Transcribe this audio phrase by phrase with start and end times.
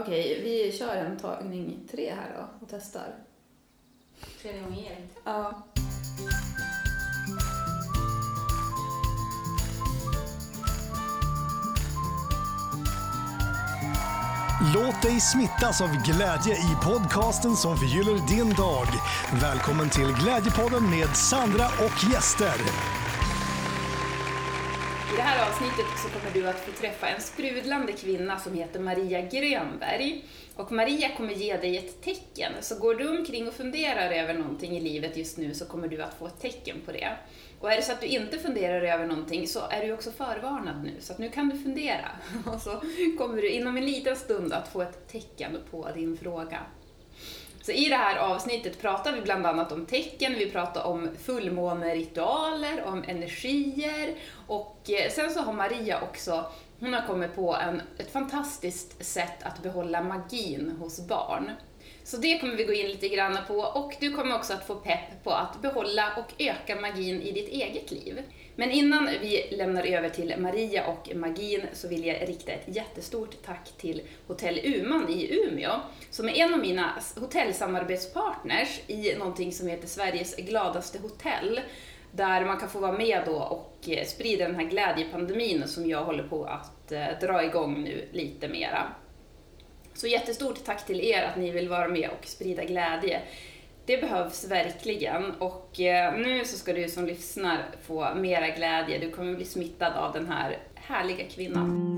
[0.00, 3.14] Okej, vi kör en tagning tre här då och testar.
[4.42, 5.20] Tredje gången gillt.
[5.24, 5.62] Ja.
[14.74, 18.86] Låt dig smittas av glädje i podcasten som förgyller din dag.
[19.42, 23.05] Välkommen till Glädjepodden med Sandra och gäster.
[25.26, 28.80] I det här avsnittet så kommer du att få träffa en sprudlande kvinna som heter
[28.80, 30.24] Maria Grönberg.
[30.56, 32.52] Och Maria kommer ge dig ett tecken.
[32.60, 36.02] Så går du omkring och funderar över någonting i livet just nu så kommer du
[36.02, 37.16] att få ett tecken på det.
[37.60, 40.84] Och är det så att du inte funderar över någonting så är du också förvarnad
[40.84, 42.08] nu, så att nu kan du fundera.
[42.46, 42.82] Och så
[43.18, 46.60] kommer du inom en liten stund att få ett tecken på din fråga.
[47.66, 52.84] Så i det här avsnittet pratar vi bland annat om tecken, vi pratar om fullmåneritualer,
[52.84, 54.14] om energier
[54.46, 56.44] och eh, sen så har Maria också,
[56.80, 61.50] hon har kommit på en, ett fantastiskt sätt att behålla magin hos barn.
[62.04, 64.74] Så det kommer vi gå in lite grann på och du kommer också att få
[64.74, 68.22] pepp på att behålla och öka magin i ditt eget liv.
[68.56, 73.42] Men innan vi lämnar över till Maria och magin så vill jag rikta ett jättestort
[73.44, 75.72] tack till Hotell Uman i Umeå
[76.10, 81.60] som är en av mina hotellsamarbetspartners i någonting som heter Sveriges gladaste hotell
[82.12, 86.04] där man kan få vara med då och eh, sprida den här glädjepandemin som jag
[86.04, 88.82] håller på att eh, dra igång nu lite mera.
[89.94, 93.22] Så jättestort tack till er att ni vill vara med och sprida glädje.
[93.86, 98.98] Det behövs verkligen och eh, nu så ska du som lyssnar få mera glädje.
[98.98, 101.96] Du kommer bli smittad av den här härliga kvinnan.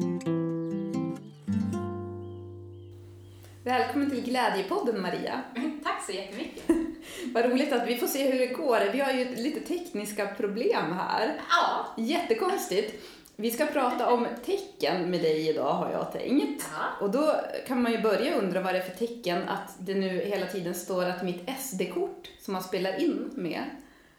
[3.64, 5.42] Välkommen till Glädjepodden Maria.
[5.84, 6.62] Tack så jättemycket.
[7.34, 8.92] Vad roligt att vi får se hur det går.
[8.92, 11.41] Vi har ju lite tekniska problem här.
[11.50, 11.86] Ja.
[11.97, 13.05] Jättekonstigt.
[13.41, 16.69] Vi ska prata om tecken med dig idag har jag tänkt.
[16.72, 17.06] Ja.
[17.06, 17.34] Och då
[17.67, 20.75] kan man ju börja undra vad det är för tecken att det nu hela tiden
[20.75, 23.64] står att mitt SD-kort som man spelar in med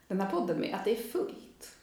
[0.07, 1.75] den här podden med, att det är fullt.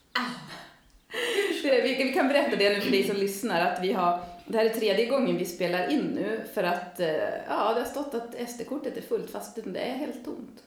[1.63, 4.65] Vi vi kan berätta det nu för dig som lyssnar att vi har, det här
[4.65, 7.09] är tredje gången vi spelar in nu för att eh,
[7.49, 10.63] ja, det har stått att SD-kortet är fullt fast det är helt tomt.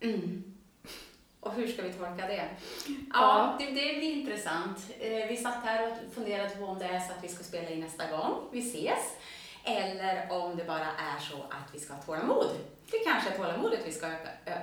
[0.00, 0.53] Mm.
[1.44, 2.44] Och hur ska vi tolka det?
[3.12, 3.56] Ja.
[3.58, 4.78] Det, det blir intressant.
[5.00, 7.68] Eh, Vi satt här och funderade på om det är så att vi ska spela
[7.68, 9.12] in nästa gång vi ses.
[9.64, 12.46] Eller om det bara är så att vi ska ha tålamod.
[12.90, 14.06] Det kanske är tålamodet vi ska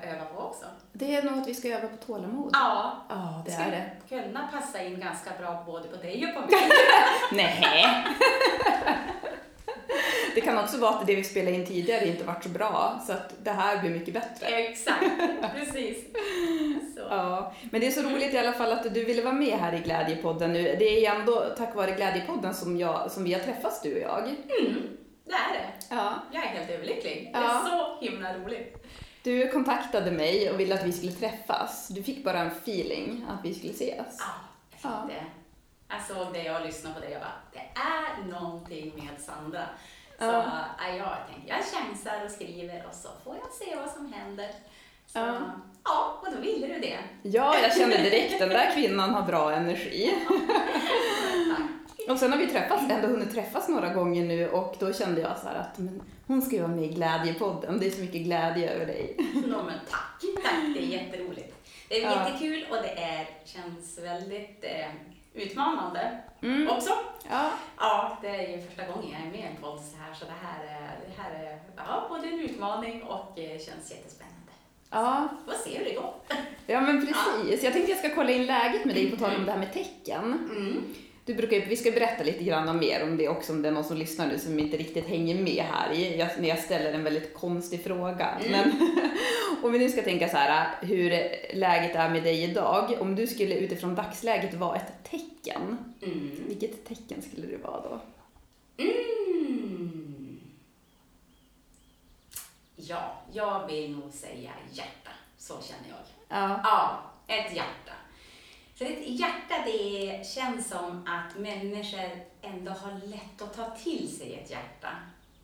[0.03, 0.66] öva på också.
[0.94, 2.50] Det är nog att vi ska öva på tålamod.
[2.53, 3.92] Ja, Ja, det ska är det.
[4.24, 6.69] kunna passa in ganska bra både på dig och på mig.
[7.31, 7.86] Nej.
[10.36, 13.14] Det kan också vara att det vi spelade in tidigare inte varit så bra, så
[13.14, 14.46] att det här blir mycket bättre.
[14.46, 15.06] Exakt,
[15.56, 15.97] precis.
[16.96, 17.00] Så.
[17.09, 19.74] Ja, men det är så roligt i alla fall att du ville vara med här
[19.74, 20.64] i Glädjepodden nu.
[20.80, 24.02] Det är ju ändå tack vare Glädjepodden som, jag, som vi har träffats, du och
[24.02, 24.19] jag.
[24.28, 24.88] Mm,
[25.25, 25.66] det är det.
[25.90, 26.14] Ja.
[26.31, 27.30] Jag är helt överlycklig.
[27.34, 27.59] Det Ja.
[27.59, 28.86] är så himla roligt.
[29.24, 31.88] Du kontaktade mig och ville att vi skulle träffas.
[31.88, 33.90] Du fick bara en feeling att vi skulle ses.
[34.19, 34.25] Ja,
[34.81, 35.08] jag Ja.
[35.08, 35.25] fick det.
[35.90, 39.62] Jag såg det och lyssnade på det och bara, det är någonting med Sandra.
[40.22, 40.44] Så Ja.
[40.80, 40.96] ja.
[40.98, 44.48] jag tänkte, jag chansar och skriver och så får jag se vad som händer.
[45.08, 45.38] Så, Ja.
[45.84, 46.20] ja.
[46.22, 46.98] och då ville du det.
[47.24, 50.14] Ja, jag kände direkt den där kvinnan har bra energi.
[52.10, 55.38] Och sen har vi träffats, ändå hunnit träffas några gånger nu och då kände jag
[55.38, 57.80] så här att men, hon ska ju vara med i Glädjepodden.
[57.80, 59.16] Det är så mycket glädje över dig.
[59.34, 61.56] Nå, men tack, tack, det är jätteroligt.
[61.90, 62.28] Det är Ja.
[62.30, 64.88] jättekul och det är, känns väldigt eh,
[65.34, 66.69] utmanande Mm.
[66.69, 66.90] också.
[67.29, 70.13] Ja, Ja, det är ju första gången jag är med i en podd så här,
[70.13, 74.51] så det här är, det här är ja, både en utmaning och eh, känns jättespännande.
[74.90, 76.13] ja, Får se hur det går.
[76.68, 77.63] ja men precis.
[77.63, 79.74] Jag tänkte jag ska kolla in läget med dig på tal om det här med
[79.74, 80.24] tecken.
[80.51, 80.94] Mm.
[81.26, 83.84] Du brukar, vi ska berätta lite grann mer om det också om det är någon
[83.84, 87.04] som lyssnar nu som inte riktigt hänger med här i, jag, när jag ställer en
[87.04, 88.28] väldigt konstig fråga.
[88.30, 88.52] Mm.
[88.52, 88.72] Men
[89.64, 91.10] om vi nu ska tänka så här hur
[91.56, 92.98] läget är med dig idag.
[93.00, 96.31] Om du skulle utifrån dagsläget vara ett tecken, Mm.
[96.48, 98.00] vilket tecken skulle du vara då?
[98.84, 100.40] Mm.
[102.75, 105.12] Ja, jag vill nog säga hjärta.
[105.38, 105.98] Så känner jag.
[106.40, 106.60] Ja.
[106.63, 107.01] Ja,
[107.36, 107.94] ett hjärta.
[108.81, 112.10] Så ett hjärta, det känns som att människor
[112.42, 114.89] ändå har lätt att ta till sig ett hjärta.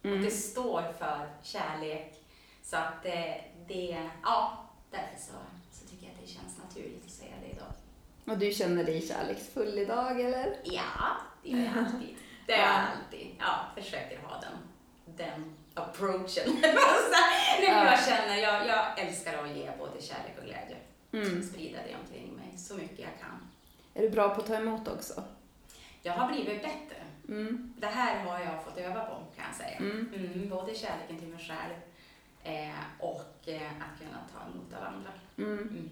[0.03, 0.17] Mm.
[0.17, 2.13] Och det står för kärlek.
[2.63, 5.33] Så att det, det ja, därför så,
[5.71, 7.71] så tycker jag att det känns naturligt att säga det idag.
[8.25, 10.57] Och du känner dig kärleksfull idag eller?
[10.63, 12.15] Ja, det gör jag alltid.
[12.45, 12.65] Det gör Ja.
[12.65, 13.27] jag alltid.
[13.39, 14.57] Ja, försöker ha den,
[15.17, 16.57] den approachen.
[16.61, 16.75] Nej,
[17.61, 17.85] men Ja.
[17.91, 20.77] jag känner, jag, jag älskar att ge både kärlek och glädje.
[21.11, 21.43] Mm.
[21.43, 23.47] Sprida det omkring så mycket jag kan.
[23.93, 25.23] Är du bra på att ta emot också?
[26.01, 27.03] Jag har blivit bättre.
[27.27, 27.73] Mm.
[27.77, 29.77] Det här har jag fått öva på kan jag säga.
[29.77, 30.13] Mm.
[30.15, 31.73] Mm, både kärleken till mig själv
[32.43, 35.09] eh, och eh, att kunna ta emot av andra.
[35.37, 35.59] Mm.
[35.59, 35.89] Mm.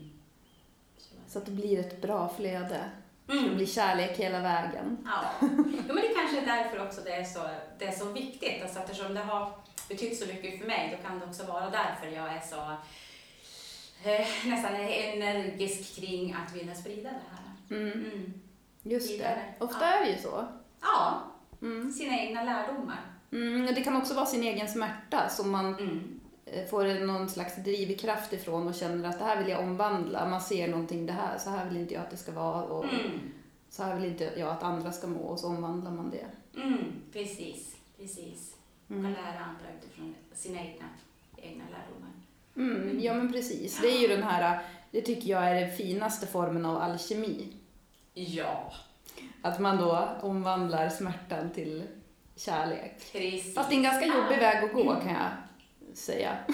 [1.28, 2.90] Så att det blir ett bra flöde.
[3.26, 3.56] Så det Mm.
[3.56, 4.98] blir kärlek hela vägen.
[5.06, 5.24] Ja.
[5.88, 7.40] ja, men det kanske är därför också det är så,
[7.80, 8.62] det är så viktigt.
[8.64, 9.52] Alltså eftersom det har
[9.90, 12.76] betytt så mycket för mig, då kan det också vara därför jag är så
[14.08, 17.80] eh, nästan energisk kring att vilja sprida det här.
[17.82, 17.92] Mm.
[18.06, 18.34] Mm.
[18.84, 19.14] Just det.
[19.14, 19.42] Vidare.
[19.60, 19.94] Ofta Ja.
[19.94, 20.48] är det ju så.
[20.82, 21.22] Ja,
[21.62, 21.92] Mm.
[21.92, 23.00] sina egna lärdomar.
[23.32, 26.20] Mm, det kan också vara sin egen smärta som man Mm.
[26.46, 30.30] eh, får någon slags drivkraft ifrån och känner att det här vill jag omvandla.
[30.30, 32.84] Man ser någonting, det här, så här vill inte jag att det ska vara och
[32.84, 33.20] Mm.
[33.70, 36.26] så här vill inte jag att andra ska må och så omvandlar man det.
[37.14, 38.56] Precis, precis.
[38.88, 40.86] Man lära andra utifrån sina egna,
[41.38, 42.12] egna lärdomar.
[42.58, 43.82] Mm, ja men precis.
[43.82, 44.60] Det är ju den här,
[44.92, 47.54] det tycker jag är den finaste formen av alkemi.
[48.14, 48.74] Ja,
[49.42, 51.84] Att man då omvandlar smärtan till
[52.36, 53.12] kärlek.
[53.12, 53.56] precis.
[53.56, 56.38] Fast det är en ganska jobbig väg att gå kan jag säga.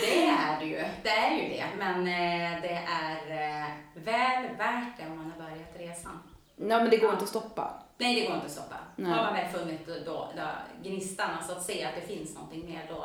[0.00, 0.84] Det är det ju.
[1.02, 1.64] Det är ju det.
[1.78, 6.18] Men eh, det är eh, väl värt det om man har börjat resan.
[6.56, 7.12] Nej men det går Ja.
[7.12, 7.82] inte att stoppa.
[7.98, 8.76] Nej, det går inte att stoppa.
[8.96, 9.10] Nej.
[9.12, 10.48] Har man väl funnit då, då,
[10.82, 13.04] gnistan, alltså att se att det finns någonting mer, då,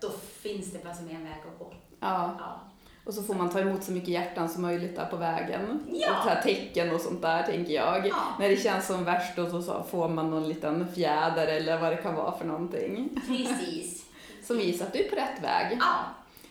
[0.00, 0.10] då
[0.42, 1.72] finns det bara som en väg att gå.
[2.00, 2.36] Ja.
[2.38, 2.60] Ja.
[3.04, 5.80] Och så får man ta emot så mycket hjärtan som möjligt där på vägen.
[5.92, 6.18] Ja.
[6.18, 8.06] Och ta tecken och sånt där tänker jag.
[8.06, 8.16] Ja.
[8.40, 11.92] När det känns som värst då så- så får man någon liten fjäder eller vad
[11.92, 13.08] det kan vara för någonting.
[13.26, 14.04] Precis.
[14.46, 15.78] Som visar att du är på rätt väg.
[15.80, 15.94] Ja.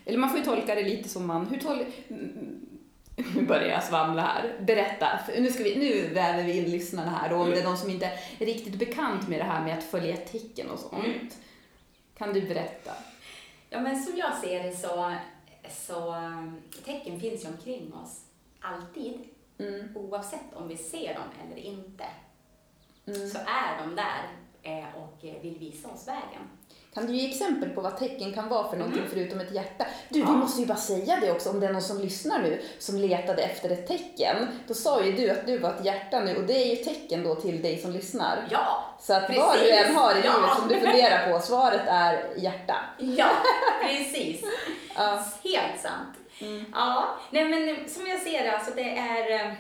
[0.06, 1.86] Eller man får ju tolka det lite som man, hur tol...
[3.36, 4.54] Nu börjar jag svamla här.
[4.68, 5.08] Berätta,
[5.38, 7.90] nu, ska vi, nu väver vi in lyssnarna här och om det är någon som
[7.90, 8.06] inte
[8.40, 11.06] är riktigt bekant med det här med att följa tecken och sånt.
[11.06, 11.28] Mm.
[12.18, 12.92] Kan du berätta?
[13.70, 15.16] ja, men som jag ser det så,
[15.70, 18.22] så um, tecken finns ju omkring oss.
[18.60, 19.20] Alltid.
[19.58, 19.98] Mm.
[19.98, 22.06] Oavsett om vi ser dem eller inte.
[23.06, 23.30] Mm.
[23.30, 24.28] Så är de där
[24.64, 26.50] eh, och eh, vill visa oss vägen.
[26.96, 29.12] Kan du ge exempel på vad tecken kan vara för någonting Mm.
[29.14, 29.86] förutom ett hjärta?
[30.10, 30.26] Du, Ja.
[30.26, 32.98] vi måste ju bara säga det också om det är någon som lyssnar nu som
[32.98, 34.36] letade efter ett tecken.
[34.68, 37.24] Då sa ju du att du var ett hjärta nu och det är ju tecken
[37.24, 38.48] då till dig som lyssnar.
[38.52, 39.62] Ja, Så att vad Precis.
[39.62, 40.34] du än har i Ja.
[40.38, 42.76] livet som du funderar på, svaret är hjärta.
[43.00, 43.28] ja,
[43.82, 44.42] precis.
[44.96, 45.26] Ja.
[45.44, 46.16] Helt sant.
[46.42, 46.66] Mm.
[46.74, 49.52] Ja, nej men som jag ser det, alltså det är, eh,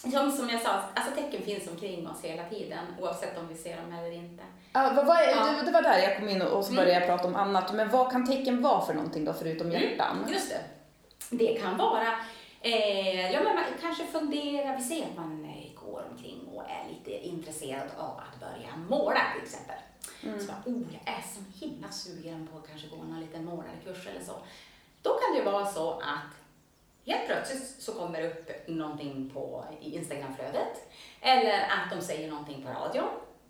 [0.00, 3.76] som, som jag sa, alltså tecken finns omkring oss hela tiden, oavsett om vi ser
[3.76, 4.42] dem eller inte.
[4.72, 5.44] Ja, vad, vad är, Ja.
[5.58, 6.84] det, det var där jag kom in och, och så Mm.
[6.84, 7.72] började jag prata om annat.
[7.74, 10.26] Men vad kan tecken vara för någonting då förutom hjärtan?
[10.32, 10.60] Just det.
[11.36, 12.06] Det kan vara,
[12.60, 16.88] eh, ja men man kanske funderar, vi ser att man eh, går omkring och är
[16.88, 19.76] lite intresserad av att börja måla till exempel.
[20.22, 20.40] Mm.
[20.40, 24.06] Så bara, oh, jag är så himla sugen på att kanske gå någon liten målarkurs
[24.06, 24.32] eller så.
[25.02, 26.30] Då kan det vara så att
[27.10, 30.90] helt plötsligt så kommer det upp någonting på Instagramflödet
[31.20, 33.08] eller att de säger någonting på radion,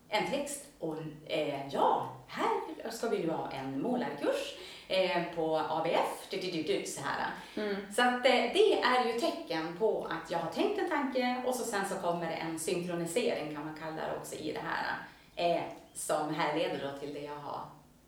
[0.08, 0.96] en text och
[1.26, 4.56] eh, ja, här ska vi ju ha en målarkurs
[4.88, 7.30] eh, på ABF, du, du, du, så här.
[7.56, 7.92] Mm.
[7.92, 11.54] Så att eh, det är ju tecken på att jag har tänkt en tanke och
[11.54, 14.96] så sen så kommer det en synkronisering kan man kalla det också i det här
[15.36, 15.62] eh,
[15.94, 17.60] som härleder då till det jag har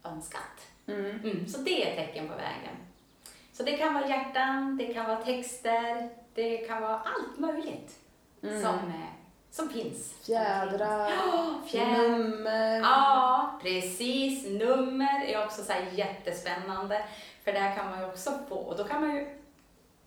[0.04, 0.68] önskat.
[0.86, 1.20] Mm.
[1.20, 2.76] Mm, så det är ett tecken på vägen.
[3.52, 7.98] Så det kan vara hjärtan, det kan vara texter, det kan vara allt möjligt
[8.42, 8.62] Mm.
[8.62, 9.08] som, eh,
[9.50, 10.14] som finns.
[10.26, 12.08] Fjädrar, Ja, fjädrar.
[12.08, 12.80] nummer.
[12.80, 14.46] Ja, precis.
[14.46, 17.02] Nummer är också så här jättespännande.
[17.44, 19.26] För där kan man ju också få, och då kan man ju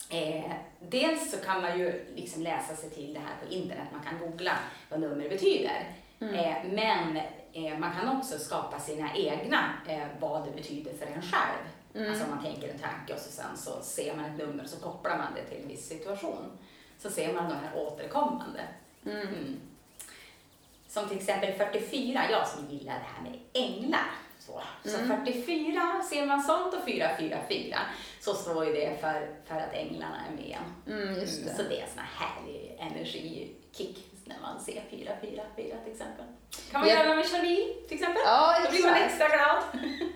[0.09, 4.01] Eh, dels så kan man ju liksom läsa sig till det här på internet, man
[4.03, 4.51] kan googla
[4.89, 5.89] vad nummer betyder.
[6.19, 7.17] Eh, men
[7.53, 11.65] eh, man kan också skapa sina egna, eh, vad det betyder för en själv.
[11.95, 12.09] Mm.
[12.09, 14.69] Alltså om man tänker en tanke och så sen så ser man ett nummer och
[14.69, 16.51] så kopplar man det till en viss situation.
[16.99, 18.61] Så ser man de här återkommande.
[19.05, 19.21] Mm.
[19.27, 19.59] Mm.
[20.87, 24.11] Som till exempel 44, jag som gillar det här med änglar.
[24.39, 25.25] Så, så Mm.
[25.25, 27.77] 44, ser man sånt och 444
[28.19, 30.57] så står ju det för, för att änglarna är med.
[30.87, 31.27] Mm, Mm, det.
[31.27, 36.25] Så det är en sån här härlig energikick när man ser 444 till exempel.
[36.71, 38.21] Kan man Jag- göra med Charlie till exempel?
[38.25, 39.63] Ja, Då blir man extra glad.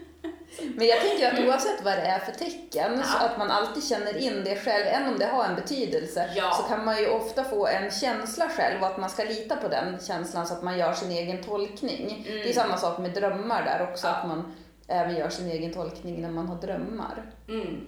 [0.75, 3.25] Men jag tänker att oavsett vad det är för tecken, så Ja.
[3.25, 6.51] att man alltid känner in det själv, även om det har en betydelse, Ja.
[6.51, 9.67] så kan man ju ofta få en känsla själv och att man ska lita på
[9.67, 12.23] den känslan så att man gör sin egen tolkning.
[12.27, 14.15] Det är samma sak med drömmar där också, Mm.
[14.15, 14.21] Ja.
[14.21, 14.55] att man
[14.87, 17.31] även gör sin egen tolkning när man har drömmar.
[17.47, 17.85] Mm.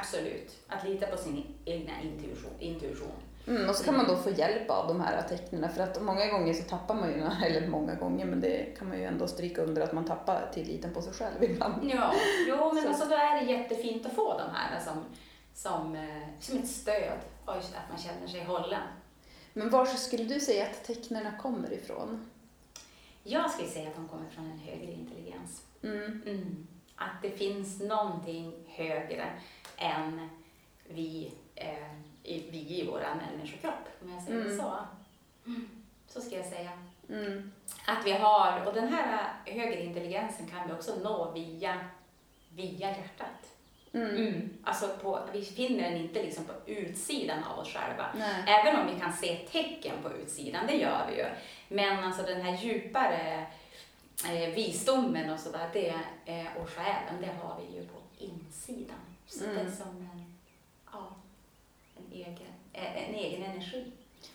[0.00, 0.52] Absolut.
[0.68, 2.50] Att lita på sin egna intuition.
[2.58, 3.12] intuition.
[3.46, 6.26] Mm, och så kan man då få hjälp av de här tecknen för att många
[6.26, 9.62] gånger så tappar man ju, eller många gånger, men det kan man ju ändå stryka
[9.62, 11.90] under att man tappar tilliten på sig själv ibland.
[11.90, 12.14] Ja,
[12.48, 12.88] jo, men Så.
[12.88, 15.04] alltså då är det jättefint att få de här som,
[15.54, 18.82] som, eh, som ett stöd och att man känner sig hållen.
[19.52, 22.30] Men var skulle du säga att tecknen kommer ifrån?
[23.22, 25.62] Jag skulle säga att de kommer från en högre intelligens.
[25.82, 26.22] Mm.
[26.26, 26.66] Mm.
[26.96, 29.26] Att det finns någonting högre
[29.76, 30.28] än
[30.88, 31.74] vi, eh,
[32.26, 34.58] i, vi i vår människokropp, om jag säger Mm.
[34.58, 34.72] så.
[35.46, 35.68] Mm.
[36.08, 36.70] Så ska jag säga.
[37.08, 37.52] Mm.
[37.86, 41.80] Att vi har, och den här högre intelligensen kan vi också nå via,
[42.54, 43.52] via hjärtat.
[43.92, 44.50] Mm.
[44.64, 48.06] Alltså på, vi finner den inte liksom på utsidan av oss själva.
[48.18, 48.44] Nej.
[48.46, 51.26] Även om vi kan se tecken på utsidan, det gör vi ju.
[51.68, 53.46] Men alltså den här djupare
[54.28, 55.88] eh, visdomen och sådär, det,
[56.24, 58.98] eh, och själen, det har vi ju på insidan.
[59.26, 59.72] Så det är Mm.
[59.76, 60.25] som en,
[62.16, 63.84] egen, eh, en egen energi.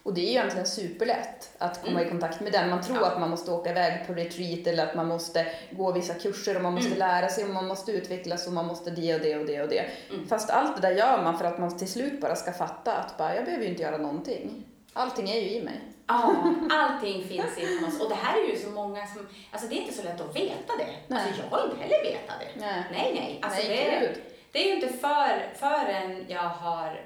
[0.03, 2.07] Och det är ju egentligen superlätt att komma Mm.
[2.07, 2.69] i kontakt med den.
[2.69, 3.07] Man tror Ja.
[3.07, 6.61] att man måste åka iväg på retreat eller att man måste gå vissa kurser och
[6.61, 6.99] man måste Mm.
[6.99, 9.69] lära sig och man måste utvecklas och man måste det och det och det och
[9.69, 9.85] det.
[10.13, 10.27] Mm.
[10.27, 13.17] Fast allt det där gör man för att man till slut bara ska fatta att
[13.17, 14.63] bara, jag behöver ju inte göra någonting.
[14.93, 15.79] Allting är ju i mig.
[16.07, 16.35] Ja,
[16.71, 18.01] allting finns inom oss.
[18.01, 20.35] Och det här är ju så många som, alltså det är inte så lätt att
[20.35, 20.87] veta det.
[21.07, 21.23] Nej.
[21.27, 22.59] Alltså jag har inte heller vetat det.
[22.65, 22.83] Nej.
[22.91, 23.39] Nej, nej.
[23.41, 24.21] Alltså Nej, det, gud.
[24.51, 27.01] Det är ju inte för, förrän jag har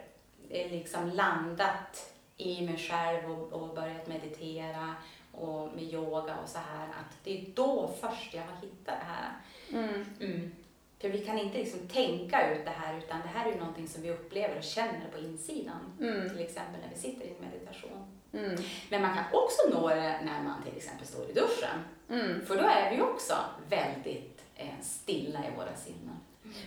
[0.49, 4.95] liksom landat i mig själv och, och börjat meditera
[5.31, 9.05] och med yoga och så här, att det är då först jag har hittat det
[9.07, 9.31] här.
[9.73, 10.05] Mm.
[10.19, 10.51] Mm.
[10.99, 13.87] För vi kan inte liksom tänka ut det här, utan det här är ju någonting
[13.87, 15.97] som vi upplever och känner på insidan.
[15.99, 16.29] Mm.
[16.29, 18.19] Till exempel när vi sitter i en meditation.
[18.33, 18.63] Mm.
[18.89, 21.79] Men man kan också nå det när man till exempel står i duschen.
[22.09, 22.45] Mm.
[22.45, 23.35] För då är vi också
[23.69, 26.19] väldigt eh, stilla i våra sinnen.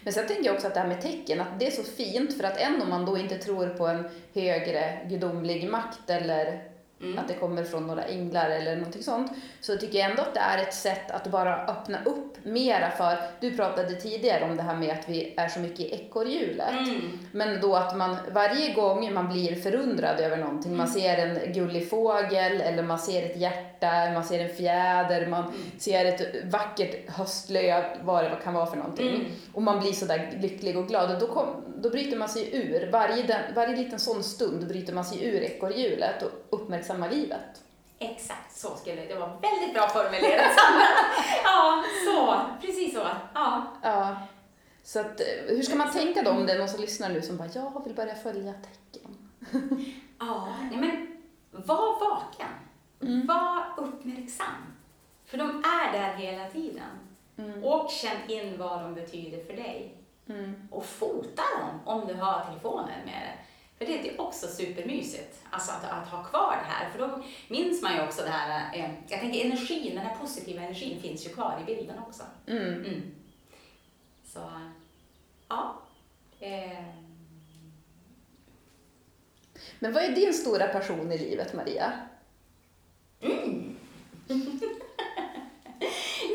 [0.04, 2.36] Men sen tänker jag också att det här med tecken, att det är så fint
[2.36, 6.67] för att än om man då inte tror på en högre gudomlig makt eller
[7.00, 7.18] Mm.
[7.18, 10.40] att det kommer från några änglar eller någonting sånt, så tycker jag ändå att det
[10.40, 14.76] är ett sätt att bara öppna upp mera för, du pratade tidigare om det här
[14.76, 16.70] med att vi är så mycket i ekorrhjulet.
[16.70, 17.18] Mm.
[17.32, 21.90] Men då att man varje gång man blir förundrad över någonting, man ser en gullig
[21.90, 27.84] fågel eller man ser ett hjärta, man ser en fjäder, man ser ett vackert höstlöv,
[28.02, 29.08] vad det kan vara för någonting.
[29.08, 29.26] Mm.
[29.52, 32.90] Och man blir sådär lycklig och glad och då, kom, då bryter man sig ur.
[32.92, 37.62] Varje, den, varje liten sån stund bryter man sig ur ekorrhjulet och uppmärksammar livet.
[37.98, 40.52] Exakt så skulle det vara väldigt bra formulerat
[41.44, 42.40] ja, så.
[42.66, 43.08] Precis så.
[43.34, 43.66] Ja.
[43.82, 44.16] Ja.
[44.82, 47.22] Så att, eh, hur ska man tänka då om det är någon som lyssnar nu
[47.22, 49.16] som bara, jag vill börja följa tecken?
[50.20, 51.16] Ja, nej men
[51.50, 52.54] var vaken.
[53.02, 53.26] Mm.
[53.26, 54.74] Var uppmärksam.
[55.26, 56.90] För de är där hela tiden.
[57.38, 57.64] Mm.
[57.64, 59.94] Och känn in vad de betyder för dig.
[60.28, 60.68] Mm.
[60.70, 63.47] Och fota dem om du har telefonen med dig.
[63.78, 66.90] För det är också supermysigt, alltså att, att ha kvar det här.
[66.90, 70.62] För då minns man ju också det här, eh, jag tänker energin, den här positiva
[70.62, 72.22] energin finns ju kvar i bilden också.
[72.46, 72.74] Mm.
[72.74, 73.02] Mm.
[74.24, 74.50] Så,
[75.48, 75.82] ja.
[76.40, 76.84] Eh,
[79.78, 81.92] Men vad är din stora passion i livet, Maria?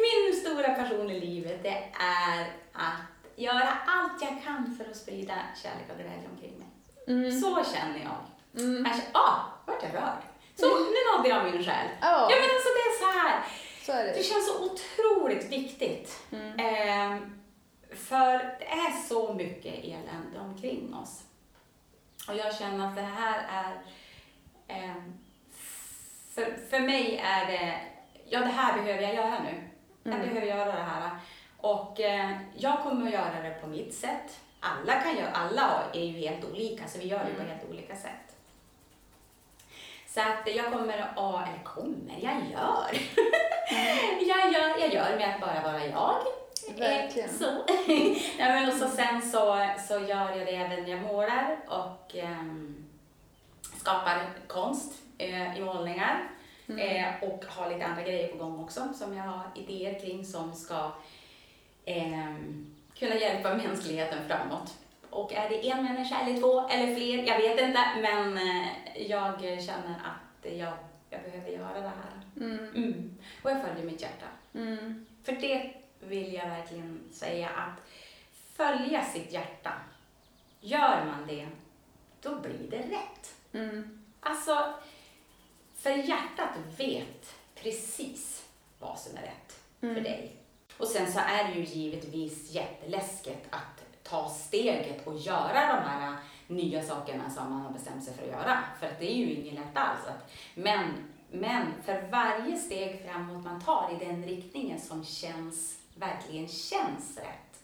[0.03, 3.01] Min stora passion i livet det är att
[3.35, 6.62] göra allt jag kan för att sprida kärlek och glädje omkring mig.
[7.07, 7.41] Mm.
[7.41, 8.61] Så känner jag.
[8.63, 8.85] Mm.
[8.85, 10.21] Jag känner, ah, vart jag rörd.
[10.55, 11.87] Så, nu nådde jag min själ.
[12.01, 12.27] Ja.
[12.31, 13.43] Ja, men alltså det är så här.
[13.85, 14.23] Så är Det det.
[14.23, 16.19] känns så otroligt viktigt.
[16.31, 16.59] Mm.
[16.59, 17.39] Ehm,
[17.95, 21.21] för det är så mycket elände omkring oss.
[22.27, 23.81] Och jag känner att det här är...
[24.67, 25.13] ehm,
[26.33, 27.79] för, för mig är det...
[28.29, 29.63] Ja, det här behöver jag göra nu.
[30.03, 30.27] Jag Mm.
[30.29, 31.09] behöver göra det här.
[31.57, 34.39] Och eh, jag kommer att göra det på mitt sätt.
[34.63, 37.47] Alla, kan göra, alla är ju helt olika, så vi gör det på Mm.
[37.47, 38.35] helt olika sätt.
[40.07, 42.87] Så att jag kommer att, eller kommer, jag gör.
[44.27, 44.79] jag gör.
[44.79, 46.15] Jag gör med att bara vara jag.
[46.77, 47.29] Verkligen.
[47.29, 47.45] Eh, Så.
[48.39, 52.15] ja, men och så sen så, så gör jag det även när jag målar och
[52.15, 52.85] ehm,
[53.77, 56.29] skapar konst eh, i målningar.
[56.67, 56.79] Mm.
[56.79, 60.53] Eh, och har lite andra grejer på gång också som jag har idéer kring som
[60.55, 60.91] ska
[61.85, 64.73] ehm, kunna hjälpa mänskligheten framåt.
[65.09, 68.67] Och är det en människa eller två eller fler, jag vet inte, men eh,
[69.07, 70.73] jag känner att jag,
[71.09, 72.21] jag behöver göra det här.
[72.45, 72.69] Mm.
[72.75, 73.17] Mm.
[73.43, 74.25] Och jag följer mitt hjärta.
[74.53, 75.05] Mm.
[75.23, 77.81] För det vill jag verkligen säga att
[78.55, 79.71] följa sitt hjärta,
[80.59, 81.47] gör man det,
[82.21, 83.35] då blir det rätt.
[83.53, 84.03] Mm.
[84.19, 84.73] Alltså,
[85.75, 88.45] för hjärtat vet precis
[88.79, 89.95] vad som är rätt Mm.
[89.95, 90.31] för dig.
[90.77, 96.15] Och sen så är det ju givetvis jätteläskigt att ta steget och göra de här
[96.47, 98.59] nya sakerna som man har bestämt sig för att göra.
[98.79, 99.99] För att det är ju inget lätt alls.
[100.55, 100.85] Men,
[101.31, 107.63] men för varje steg framåt man tar i den riktningen som känns, verkligen känns rätt,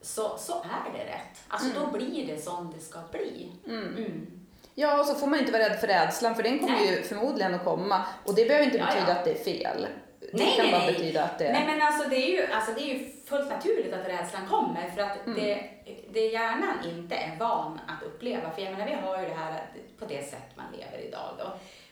[0.00, 1.44] så, så är det rätt.
[1.48, 3.52] Alltså då blir det som det ska bli.
[3.66, 3.96] Mm.
[3.96, 4.26] Mm.
[4.74, 6.96] Ja, och så får man inte vara rädd för rädslan, för den kommer Nej.
[6.96, 8.02] ju förmodligen att komma.
[8.24, 9.14] Och det behöver inte Ja, betyda ja.
[9.14, 9.86] att det är fel.
[10.32, 10.92] Det Nej, kan nej, bara nej.
[10.92, 13.92] betyda att det Nej men alltså det, är ju, alltså det är ju fullt naturligt
[13.92, 15.38] att rädslan kommer för att Mm.
[15.40, 15.70] det,
[16.12, 18.50] det hjärnan inte är van att uppleva.
[18.50, 19.62] För jag menar vi har ju det här
[19.98, 21.44] på det sätt man lever idag då.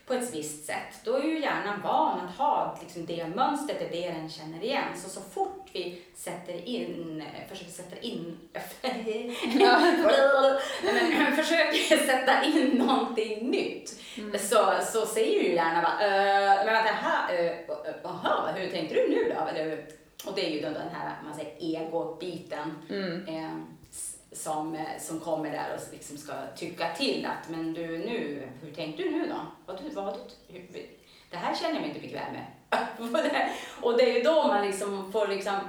[0.07, 0.99] På ett visst sätt.
[1.03, 4.83] Då är ju hjärnan van att ha liksom det mönstret, är det den känner igen.
[4.95, 8.37] Så så fort vi sätter in, försöker sätta in,
[10.83, 13.99] men, försöker sätta in någonting nytt
[14.41, 19.09] så, så säger ju hjärnan bara, uh, men vänta, här, uh, aha, hur tänkte du
[19.09, 19.41] nu då?
[20.29, 22.71] Och det är ju då den här man säger, ego-biten
[23.27, 23.74] eh, s-
[24.35, 28.71] som, eh, som kommer där och liksom ska tycka till att, men du nu, hur
[28.73, 29.35] tänkte du nu då?
[29.65, 30.13] Vad, du, vad,
[30.47, 30.85] du, hur,
[31.31, 32.45] det här känner jag mig inte bekväm med.
[33.81, 35.59] Och det- är ju då man liksom får liksom,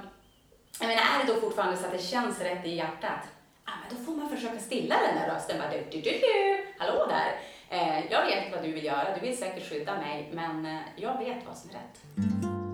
[0.79, 3.19] jag menar är det då fortfarande så att det känns rätt i hjärtat,
[3.65, 5.57] ah, men då får man försöka stilla den där rösten.
[5.59, 6.65] Bara, du, du, du, du.
[6.77, 7.39] Hallå där!
[7.69, 11.19] Eh, jag vet vad du vill göra, du vill säkert skydda mig, men eh, jag
[11.19, 12.66] vet vad som är rätt.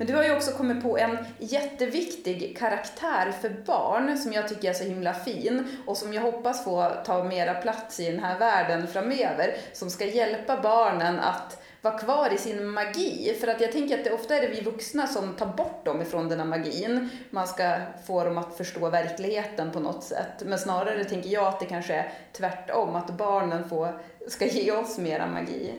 [0.00, 4.70] Men du har ju också kommit på en jätteviktig karaktär för barn som jag tycker
[4.70, 8.38] är så himla fin och som jag hoppas få ta mera plats i den här
[8.38, 9.56] världen framöver.
[9.72, 13.36] Som ska hjälpa barnen att vara kvar i sin magi.
[13.40, 16.02] För att jag tänker att det ofta är det vi vuxna som tar bort dem
[16.02, 17.08] ifrån den här magin.
[17.30, 17.76] Man ska
[18.06, 20.42] få dem att förstå verkligheten på något sätt.
[20.44, 24.98] Men snarare tänker jag att det kanske är tvärtom, att barnen får, ska ge oss
[24.98, 25.72] mera magi.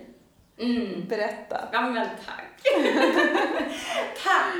[0.61, 1.05] Mm.
[1.07, 1.67] Berätta.
[1.71, 2.45] Ja, men tack.
[4.23, 4.53] tack.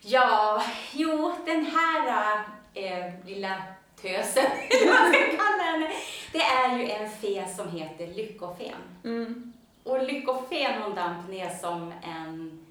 [0.00, 0.62] Ja,
[0.92, 2.34] jo, den här
[2.74, 3.62] eh, lilla
[4.02, 5.90] tösen, eller vad man ska kalla henne,
[6.32, 8.74] det är ju en fe som heter Lyckofen.
[9.04, 9.52] Mm.
[9.84, 12.64] Och Lyckofen hon damp ner som en,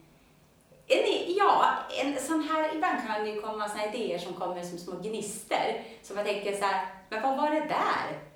[0.87, 1.65] en ja,
[2.03, 5.81] en sån här, ibland kan det ju komma såna idéer som kommer som små gnister.
[6.03, 8.30] Så man tänker så här, men vad var det där?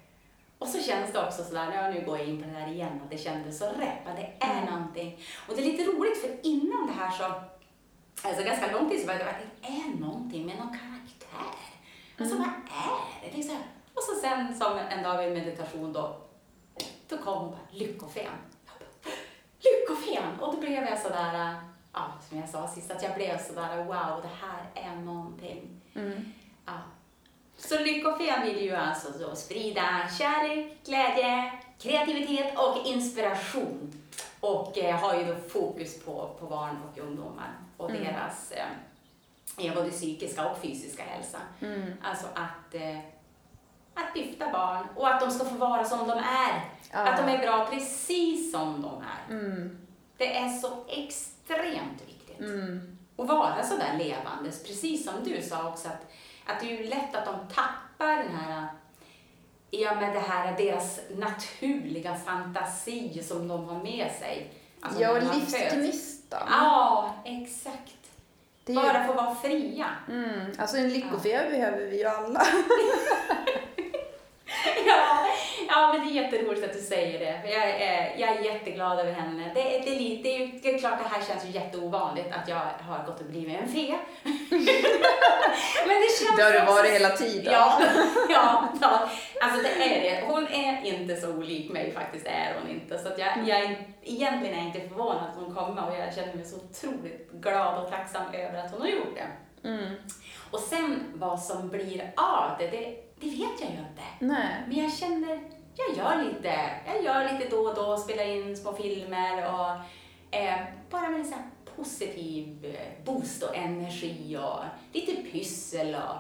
[0.65, 3.01] Och så känns det också sådär, ja nu går jag in på det här igen,
[3.03, 4.73] att det kändes så rätt, att det är Mm.
[4.73, 5.19] någonting.
[5.47, 7.23] Och det är lite roligt för innan det här så,
[8.27, 11.55] alltså ganska lång tid så var det att det är någonting med någon karaktär.
[12.19, 12.47] Alltså Mm.
[12.47, 13.51] vad är det?
[13.53, 13.61] här.
[13.93, 16.17] Och så sen som en dag vid meditation då,
[17.07, 18.23] då kom hon bara, lyckofen.
[19.61, 20.39] Jag Lyckofen!
[20.39, 21.55] Och då blev jag sådär,
[21.93, 25.81] ja, som jag sa sist, att jag blev sådär, wow, det här är någonting.
[25.95, 26.33] Mm.
[26.65, 26.73] Ja.
[27.69, 34.01] Så Lyckofen vill ju alltså då sprida kärlek, glädje, kreativitet och inspiration.
[34.39, 38.03] Och eh, har ju då fokus på, på barn och ungdomar och Mm.
[38.03, 38.51] deras
[39.57, 41.37] eh, både psykiska och fysiska hälsa.
[41.61, 41.93] Mm.
[42.03, 42.97] Alltså att, eh,
[43.93, 46.61] att lyfta barn och att de ska få vara som de är.
[46.91, 46.99] Ja.
[46.99, 49.33] Att de är bra precis som de är.
[49.35, 49.77] Mm.
[50.17, 52.39] Det är så extremt viktigt.
[52.39, 52.97] Mm.
[53.15, 56.11] Och vara sådär levandes, precis som du sa också att,
[56.45, 58.67] att det är ju lätt att de tappar den här
[59.71, 64.53] Ja men det här deras naturliga fantasi som de har med sig.
[64.81, 66.47] Alltså Ja, livsgnistan.
[66.51, 67.91] Ja, exakt.
[68.65, 69.85] Ju- Bara få vara fria.
[70.09, 70.51] Mm.
[70.59, 72.45] Alltså en lyckofeber behöver vi ju alla.
[74.87, 75.27] Ja,
[75.69, 77.49] ja, men det är jätteroligt att du säger det.
[77.51, 79.51] Jag är, jag är jätteglad över henne.
[79.53, 81.49] Det, är- det, är lite- det, är ju, det är klart, det här känns ju
[81.49, 82.55] jätteovanligt att jag
[82.87, 83.97] har gått och blivit en fe.
[85.87, 87.53] men det känns Det har du varit hela tiden.
[87.53, 87.81] Ja,
[88.29, 89.09] ja, ja,
[89.41, 90.25] alltså det är det.
[90.27, 92.97] Hon är inte så olik mig faktiskt, är hon inte.
[92.99, 96.13] Så att jag, jag är, egentligen är jag inte förvånad att hon kommer och jag
[96.15, 99.27] känner mig så otroligt glad och tacksam över att hon har gjort det.
[99.67, 99.95] Mm.
[100.51, 104.03] Och sen vad som blir av det, det, det vet jag ju inte.
[104.19, 104.47] Nej.
[104.67, 105.39] Men jag känner,
[105.75, 109.69] jag gör lite, jag gör lite då och då, spelar in små filmer och
[110.35, 110.59] eh,
[110.89, 114.59] bara med en sån positiv eh, boost och energi och
[114.93, 116.15] lite pyssel och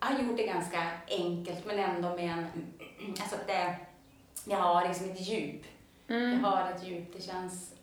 [0.00, 2.46] jag har gjort det ganska enkelt men ändå med en,
[3.20, 3.76] alltså att det,
[4.44, 5.62] jag har liksom ett djup.
[6.08, 6.32] Mm.
[6.32, 7.75] Jag har ett djup, det känns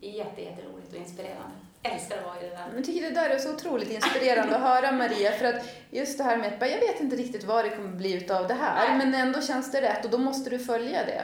[0.00, 1.56] jätte, jätteroligt och inspirerande.
[1.82, 2.66] Älskar att vara i det där.
[2.76, 6.24] Jag tycker det där är så otroligt inspirerande att höra Maria för att just det
[6.24, 8.98] här med att jag vet inte riktigt vad det kommer bli utav det här Nej.
[8.98, 11.22] men ändå känns det rätt och då måste du följa det.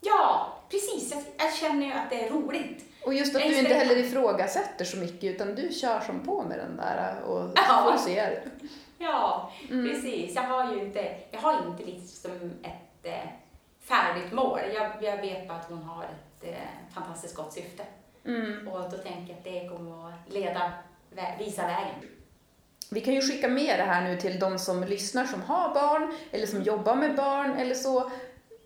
[0.00, 1.10] Ja, precis.
[1.12, 2.84] Jag, jag känner ju att det är roligt.
[3.04, 6.58] Och just att du inte heller ifrågasätter så mycket utan du kör som på med
[6.58, 7.90] den där och Ja.
[7.92, 8.38] får se.
[8.98, 9.88] Ja, Mm.
[9.90, 10.34] precis.
[10.36, 12.30] Jag har ju inte, jag har inte liksom
[12.62, 13.28] ett eh,
[13.80, 14.60] färdigt mål.
[14.74, 17.82] Jag, jag vet bara att hon har ett eh, fantastiskt gott syfte.
[18.24, 18.68] Mm.
[18.68, 20.72] Och då tänker jag att det kommer att leda,
[21.38, 21.94] visa vägen.
[22.90, 26.16] Vi kan ju skicka med det här nu till de som lyssnar som har barn
[26.30, 28.10] eller som jobbar med barn eller så.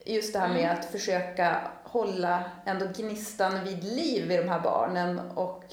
[0.07, 0.79] Just det här med Mm.
[0.79, 5.65] att försöka hålla ändå gnistan vid liv i de här barnen och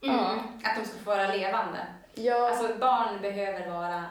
[0.00, 0.12] Ja.
[0.30, 0.38] Mm.
[0.64, 1.78] Att de ska få vara levande.
[2.14, 4.04] ja, Alltså barn behöver vara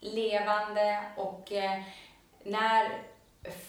[0.00, 1.80] levande och eh,
[2.44, 3.02] när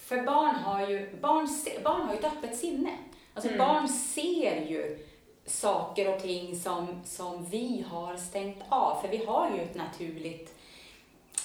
[0.08, 1.48] För barn har ju, barn,
[1.84, 2.90] barn har ju ett öppet sinne.
[3.34, 5.06] Alltså barn ser ju
[5.46, 9.02] saker och ting som, som vi har stängt av.
[9.02, 10.56] För vi har ju ett naturligt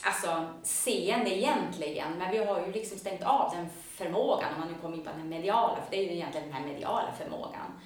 [0.03, 4.75] alltså, seende egentligen, men vi har ju liksom stängt av den förmågan, om man nu
[4.83, 7.81] kommer in på den mediala, för det är ju egentligen den här mediala förmågan.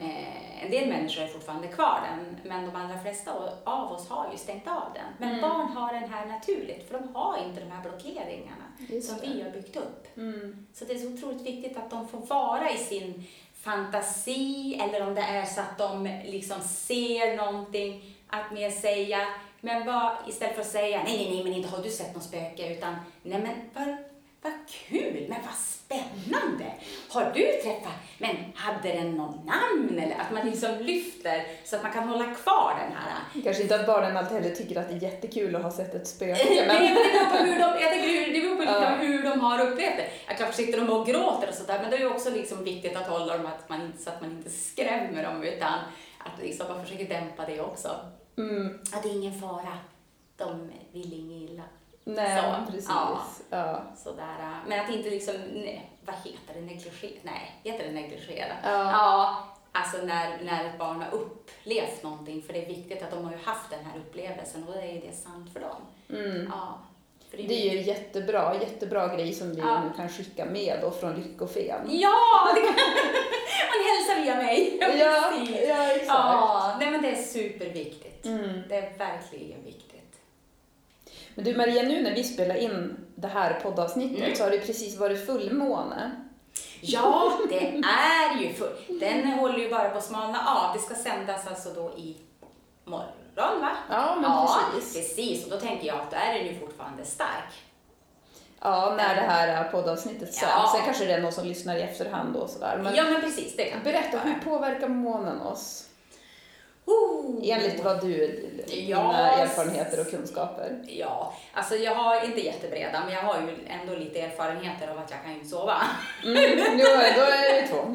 [0.00, 3.32] Eh, en del människor är fortfarande kvar den, men de allra flesta
[3.64, 5.04] av oss har ju stängt av den.
[5.18, 9.18] Men barn har den här naturligt, för de har inte de här blockeringarna Just som
[9.18, 9.26] det.
[9.26, 10.16] vi har byggt upp.
[10.16, 10.66] Mm.
[10.74, 15.14] Så det är så otroligt viktigt att de får vara i sin fantasi eller om
[15.14, 19.18] det är så att de liksom ser någonting, att mer säga,
[19.60, 22.24] men vad, istället för att säga nej, nej, nej, men inte har du sett något
[22.24, 23.96] spöke, utan nej, men vad,
[24.50, 26.72] vad kul, men vad spännande.
[27.08, 29.98] Har du träffat, men hade den någon namn?
[29.98, 33.74] Eller att man liksom lyfter så att man kan hålla kvar den här Kanske inte
[33.80, 36.66] att barnen alltid heller tycker att det är jättekul att ha sett ett spöke, Nej,
[36.66, 38.88] men men det beror på hur de, jag tänker, hur- det beror på Ja.
[39.00, 40.08] hur de har upplevt det.
[40.28, 42.96] Jag klart sitter de och gråter och sådär, men det är ju också liksom viktigt
[42.96, 45.72] att hålla dem att man så att man inte skrämmer dem, utan
[46.18, 47.88] att liksom man försöker dämpa det också.
[48.38, 49.78] mm, Att det är ingen fara.
[50.36, 51.62] De vill inget illa.
[52.06, 52.88] Nej, Så, precis.
[52.88, 53.20] ja.
[53.50, 53.82] Ja.
[53.96, 54.36] Sådär.
[54.40, 57.18] äh, Men att inte liksom, nej, vad heter det, negligera?
[57.22, 58.52] Nej, heter det negligera?
[58.62, 58.70] Ja.
[58.92, 59.36] ja.
[59.72, 63.32] Alltså när, när ett barn har upplevt någonting, för det är viktigt att de har
[63.32, 65.76] ju haft den här upplevelsen och då är det sant för dem.
[66.10, 66.46] Mm.
[66.52, 66.78] Ja.
[67.30, 69.80] För Det är ju en jättebra, jättebra grej som vi Ja.
[69.84, 71.80] nu kan skicka med då från Lyckofen.
[71.88, 72.74] Ja, det kan
[73.72, 74.76] man hälsar via mig.
[74.80, 74.88] Ja,
[75.68, 76.06] ja, exakt.
[76.08, 78.26] Ja, nej men det är superviktigt.
[78.26, 78.62] Mm.
[78.68, 79.65] Det är verkligen.
[81.36, 84.36] Men du Maria, nu när vi spelar in det här poddavsnittet Mm.
[84.36, 86.10] så har det precis varit fullmåne.
[86.80, 88.98] Ja, det är ju full.
[89.00, 90.76] Den håller ju bara på att smalna av.
[90.76, 92.16] Det ska sändas alltså då i
[92.84, 93.70] morgon, va?
[93.90, 94.94] Ja, men ja, precis.
[95.16, 95.44] precis.
[95.44, 97.62] Och då tänker jag att då är den ju fortfarande stark.
[98.60, 100.52] Ja, när det här poddavsnittet sänds.
[100.56, 100.72] Ja.
[100.76, 102.80] Sen kanske det är någon som lyssnar i efterhand och sådär.
[102.82, 103.56] Men ja, men precis.
[103.56, 105.88] Det kan berätta, hur påverkar månen oss?
[106.86, 107.40] Oh.
[107.42, 108.26] Enligt vad du,
[108.66, 110.78] dina Ja, erfarenheter och kunskaper.
[110.88, 115.10] Ja, alltså jag har inte jättebreda, men jag har ju ändå lite erfarenheter av att
[115.10, 115.82] jag kan ju inte sova.
[116.24, 117.94] Mm, jo, då är vi två.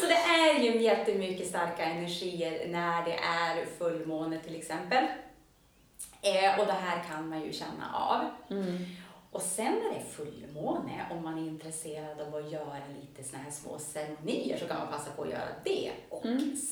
[0.00, 5.04] Så det är ju jättemycket starka energier när det är fullmåne till exempel.
[6.22, 8.20] Eh, och det här kan man ju känna av.
[8.56, 8.86] Mm.
[9.30, 13.42] Och sen när det är fullmåne, om man är intresserad av att göra lite såna
[13.42, 16.22] här små ceremonier så kan man passa på att göra det och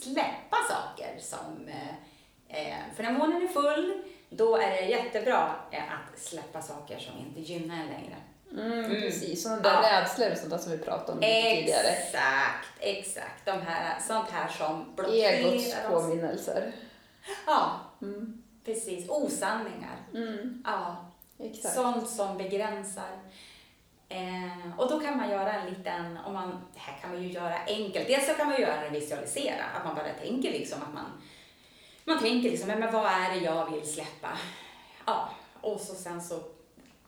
[0.02, 1.68] släppa saker som...
[1.68, 6.98] Eh, eh, för när månen är full, då är det jättebra eh, att släppa saker
[6.98, 8.16] som inte gynnar en längre.
[8.52, 10.00] Mm, Precis, sådana där Ja.
[10.00, 11.88] rädslor och sånt där som vi pratade om lite tidigare.
[11.88, 13.44] Exakt, exakt.
[13.44, 16.72] De här, sånt här som blockerar Egots påminnelser.
[17.46, 18.42] Ja, Mm.
[18.64, 19.08] precis.
[19.10, 19.96] Osanningar.
[20.14, 20.96] Mm, Ja,
[21.38, 21.74] exakt.
[21.74, 23.10] sånt som begränsar.
[24.08, 27.28] Eh, och då kan man göra en liten, om man, det här kan man ju
[27.28, 28.06] göra enkelt.
[28.06, 31.22] Dels så kan man ju göra en visualisera, att man bara tänker liksom att man,
[32.04, 34.38] man tänker liksom, men vad är det jag vill släppa?
[35.06, 36.42] Ja, och så sen så,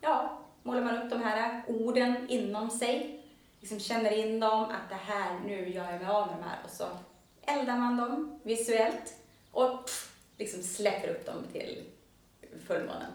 [0.00, 3.24] ja, målar man upp de här orden inom sig.
[3.60, 6.58] Liksom känner in dem, att det här, nu gör jag mig av med de här.
[6.64, 6.84] Och så
[7.42, 9.14] eldar man dem visuellt
[9.50, 11.84] och pff, liksom släpper upp dem till
[12.66, 13.12] fullmånen.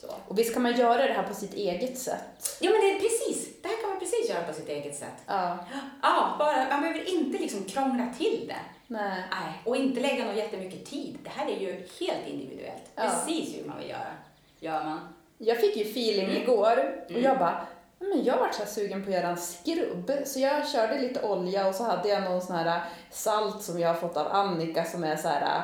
[0.00, 0.06] Så.
[0.28, 2.58] Och visst kan man göra det här på sitt eget sätt?
[2.60, 3.62] Ja, men det är precis.
[3.62, 5.14] Det här kan man precis göra på sitt eget sätt.
[5.26, 5.58] Ja.
[6.02, 8.56] Ja, bara, man behöver inte liksom krångla till det.
[8.86, 9.22] Nej.
[9.30, 11.18] Nej, och inte lägga något jättemycket tid.
[11.24, 12.82] Det här är ju helt individuellt.
[12.94, 13.02] Ja.
[13.02, 14.12] Precis hur man vill göra,
[14.60, 15.00] gör man.
[15.38, 16.42] Jag fick ju feeling Mm.
[16.42, 17.66] igår och jag bara,
[17.98, 20.12] men jag vart så här sugen på att göra en skrubb.
[20.24, 22.80] Så jag körde lite olja och så hade jag någon sån här
[23.10, 25.62] salt som jag har fått av Annika som är så här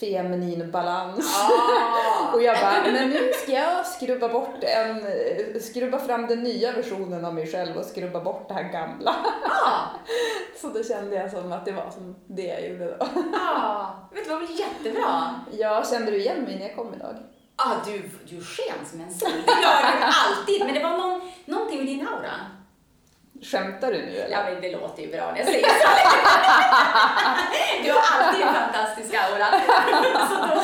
[0.00, 1.36] feminin balans.
[1.38, 2.32] Ah.
[2.34, 5.04] Och jag bara, men nu ska jag skrubba bort en,
[5.60, 9.16] skrubba fram den nya versionen av mig själv och skrubba bort det här gamla.
[9.44, 9.90] Ja,
[10.60, 13.04] Så då kände jag som att det var som det jag gjorde då.
[14.14, 15.40] Vet du vad, väl jättebra?
[15.52, 17.16] Ja, kände du igen mig när jag kom idag?
[17.56, 19.30] Ja, du, du sken som en sol.
[19.46, 20.64] Det gör du alltid.
[20.64, 22.61] Men det var någon, någonting med din aura.
[23.42, 24.36] Skämtar du nu eller?
[24.36, 25.88] Ja, men det låter ju bra när jag säger så.
[27.84, 29.46] Du har alltid en fantastisk aura.
[30.28, 30.62] Så då,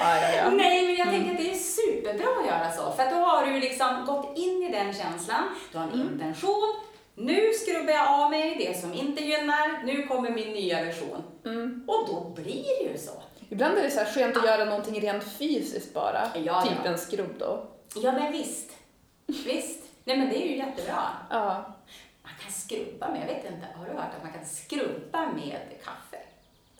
[0.00, 0.50] Ja, ja, ja.
[0.50, 2.92] Nej, men jag tänker att det är superbra att göra så.
[2.92, 5.42] För att då har du liksom gått in i den känslan.
[5.72, 6.74] Du har en intention.
[7.14, 9.82] Nu skrubbar jag av mig det som inte gynnar.
[9.84, 11.22] Nu kommer min nya version.
[11.44, 11.84] Mm.
[11.88, 13.22] Och då blir det ju så.
[13.48, 16.28] Ibland är det så här skönt att göra någonting rent fysiskt bara.
[16.44, 17.66] Ja, typ en skrubb då.
[17.94, 18.70] Ja, men visst.
[19.26, 19.84] Visst.
[20.04, 21.02] Nej, men det är ju jättebra.
[21.30, 21.74] Ja.
[22.50, 26.16] Kan skrubba med, jag vet inte, har du hört att man kan skrubba med kaffe?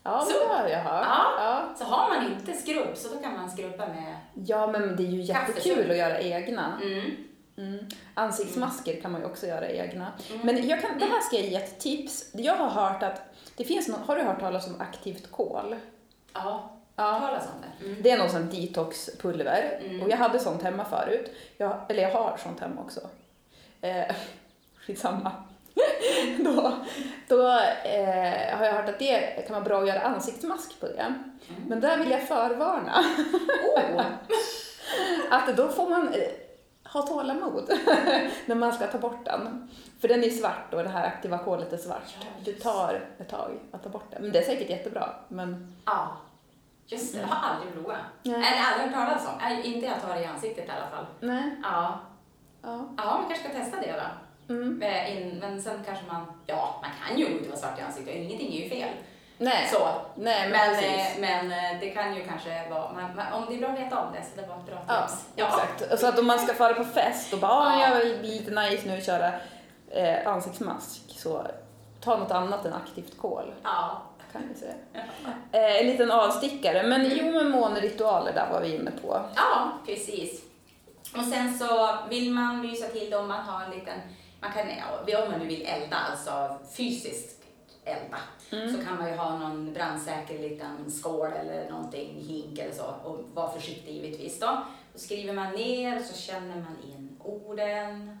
[0.03, 0.39] Ja, Så.
[0.39, 1.05] det har jag hört.
[1.07, 1.25] Ja.
[1.37, 1.75] Ja.
[1.77, 5.07] Så har man inte skrubb så då kan man skrubba med ja, men det är
[5.07, 6.79] ju jättekul att göra egna.
[6.83, 7.11] Mm.
[7.57, 7.85] Mm.
[8.13, 10.11] Ansiktsmasker kan man ju också göra egna.
[10.43, 12.29] Men jag kan, det här ska jag ge ett tips.
[12.33, 13.21] Jag har hört att
[13.55, 15.75] det finns något, har du hört talas om aktivt kol?
[16.33, 17.19] Ja, Ja.
[17.19, 17.85] talas om det.
[17.85, 18.01] Mm.
[18.01, 20.01] Det är någon sån detoxpulver Mm.
[20.01, 21.31] och jag hade sånt hemma förut.
[21.57, 22.99] Jag, eller jag har sånt hemma också.
[23.81, 24.15] Eh,
[24.85, 25.31] skitsamma.
[26.39, 26.73] då
[27.27, 27.47] då
[27.83, 31.13] eh, har jag hört att det kan vara bra att göra ansiktsmask på det.
[31.67, 33.03] Men där vill jag förvarna
[33.75, 34.01] Oh.
[35.29, 36.21] att då får man eh,
[36.93, 37.71] ha tålamod
[38.45, 39.69] när man ska ta bort den.
[40.01, 42.15] För den är svart och det här aktiva kolet är svart.
[42.19, 44.21] Ja, Det tar ett tag att ta bort den.
[44.21, 45.09] Men det är säkert jättebra.
[45.27, 46.17] Men Ja,
[46.87, 47.19] just det.
[47.21, 47.97] Jag har aldrig provat.
[48.23, 48.33] Nej.
[48.35, 49.33] Eller aldrig hört talas om.
[49.41, 51.05] Nej, inte jag tar det i ansiktet i alla fall.
[51.19, 51.55] nej.
[51.63, 51.99] Ja,
[52.61, 52.79] Ja.
[52.97, 54.03] ja man kanske ska testa det då.
[54.51, 54.77] Mm.
[54.79, 58.15] Men, in, men sen kanske man, ja, man kan ju inte vara svart i ansiktet.
[58.15, 58.89] Ingenting är ju fel.
[59.37, 59.69] Nej.
[59.73, 59.87] Så.
[60.15, 63.55] Nej, men, Men, eh, men eh, det kan ju kanske vara, man, man, om det
[63.55, 65.25] är bra att veta om det, så det var ett bra Ja, tips.
[65.35, 65.99] exakt.
[65.99, 67.79] Så att om man ska fara på fest och bara, Ja.
[67.81, 67.89] ja.
[67.95, 69.31] jag vill bli lite nice nu och köra
[69.89, 71.47] eh, ansiktsmask, så
[72.03, 74.01] ta något annat än aktivt kol, Ja.
[74.31, 74.73] kan vi säga.
[75.51, 79.21] Eh, en liten avstickare, men jo, men måneritualer, där var vi inne på.
[79.35, 80.41] Ja, precis.
[81.17, 83.99] Och sen så vill man mysa till det om man har en liten,
[84.41, 84.67] man kan,
[85.23, 87.43] om man nu vill elda, alltså fysiskt
[87.85, 88.17] elda,
[88.49, 93.19] så kan man ju ha någon brandsäker liten skål eller någonting, hink eller så och
[93.33, 94.65] vara försiktig givetvis då.
[94.93, 98.19] Då skriver man ner och så känner man in orden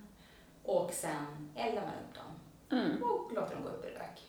[0.63, 2.25] och sen eldar man upp dem
[2.79, 3.03] Mm.
[3.03, 4.21] och låter dem gå upp i rök.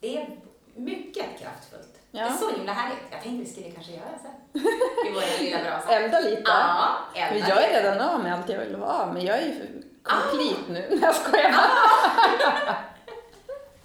[0.00, 0.36] Det är
[0.76, 1.98] mycket kraftfullt.
[2.10, 2.20] Ja.
[2.22, 2.98] Det är så himla härligt.
[3.10, 4.62] Jag tänkte vi skulle kanske göra sen.
[5.06, 5.88] I vår lilla brasa.
[5.88, 6.42] Elda lite.
[6.44, 9.46] Ja, Men elda jag är redan av med allt jag vill vara men jag är
[9.46, 10.86] ju complete nu.
[10.90, 12.76] Nej, jag skojar bara.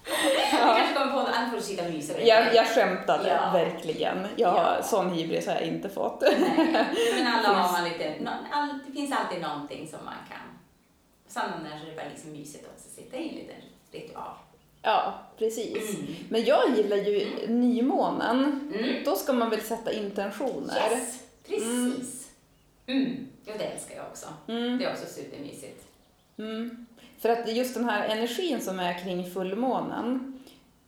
[0.03, 3.51] Du kanske kommer på något annat för att sitta och mysa Jag, jag skämtade, Ja.
[3.53, 4.27] verkligen.
[4.35, 4.83] Jag, Ja.
[4.83, 6.21] Sån hybris har jag inte fått.
[6.21, 6.85] Nej,
[7.17, 8.15] men alla har man lite,
[8.51, 10.37] all, det finns alltid någonting som man kan.
[11.27, 13.55] Sen när det är bara liksom mysigt också att sitta i en liten
[13.91, 14.31] ritual.
[14.81, 15.95] Ja, precis.
[15.99, 16.15] Mm.
[16.29, 18.71] Men jag gillar ju nymånen.
[18.75, 19.03] Mm.
[19.05, 20.75] Då ska man väl sätta intentioner.
[20.91, 22.27] Yes, precis.
[22.87, 23.27] Mm.
[23.45, 24.27] Jo, det älskar jag också.
[24.47, 24.77] Mm.
[24.77, 25.85] Det är också supermysigt.
[26.39, 26.85] Mm.
[27.19, 30.39] För att just den här energin som är kring fullmånen,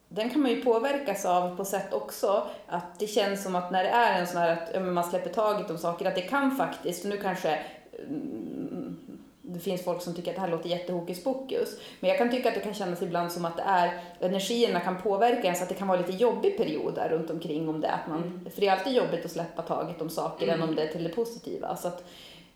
[0.08, 3.84] den kan man ju påverkas av på sätt också att det känns som att när
[3.84, 7.06] det är en sån här att man släpper taget om saker, att det kan faktiskt,
[7.06, 7.60] nu kanske
[8.08, 8.98] mm,
[9.42, 12.50] det finns folk som tycker att det här låter jättehokus pokus, men jag kan tycka
[12.50, 15.70] att det kan kännas ibland som att det är, energierna kan påverka en så att
[15.70, 18.68] det kan vara lite jobbig period där runt omkring om det att man, för det
[18.68, 20.62] är alltid jobbigt att släppa taget om saker Mm.
[20.62, 21.76] än om det är till det positiva.
[21.76, 22.04] Så att,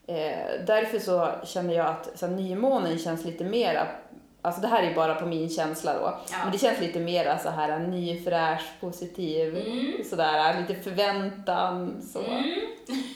[0.07, 3.87] Eh, därför så känner jag att så här, nymånen känns lite mera,
[4.41, 6.37] alltså det här är bara på min känsla då, Ja.
[6.43, 10.03] men det känns lite mera så här ny, fräsch, positiv, Mm.
[10.09, 12.19] sådär, lite förväntan så.
[12.19, 12.43] Mm.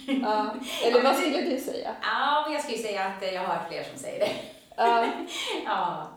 [0.23, 0.55] Ja.
[0.85, 1.95] Eller vad skulle du säga?
[2.01, 4.31] Ja, men jag skulle säga att eh, jag har fler som säger det.
[4.77, 5.05] Ja,
[5.65, 6.07] Ja,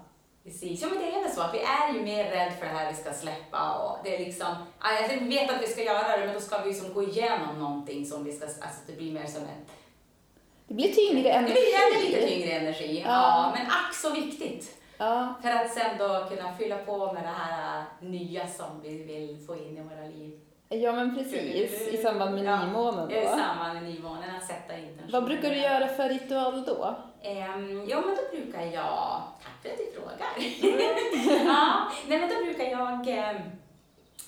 [0.45, 0.83] precis.
[0.83, 2.91] Ja, men det är väl så att vi är ju mer rädd för det här
[2.93, 4.49] vi ska släppa och det är liksom,
[4.83, 7.59] ja, jag vet att vi ska göra det men då ska vi liksom gå igenom
[7.59, 9.69] någonting som vi ska, alltså det blir mer som ett,
[10.73, 11.53] det blir tyngre det energi.
[11.53, 13.03] blir ännu lite tyngre energi.
[13.07, 13.11] Ja.
[13.11, 13.53] Ja.
[13.59, 14.79] men ack så viktigt.
[14.99, 19.03] Ja, För att sen då kunna fylla på med det här äh, nya som vi
[19.03, 20.41] vill få in i våra liv.
[20.69, 23.29] ja men precis, i samband med Ja, nymånen I då.
[23.29, 25.13] samband med nymånen, att sätta intentioner.
[25.13, 26.97] Vad brukar du göra för ritual då?
[27.25, 29.23] Um, ja, men då brukar jag...
[29.43, 31.45] Tack för att du frågar.
[31.47, 33.09] ja, nej, men då brukar jag...
[33.09, 33.37] ehm,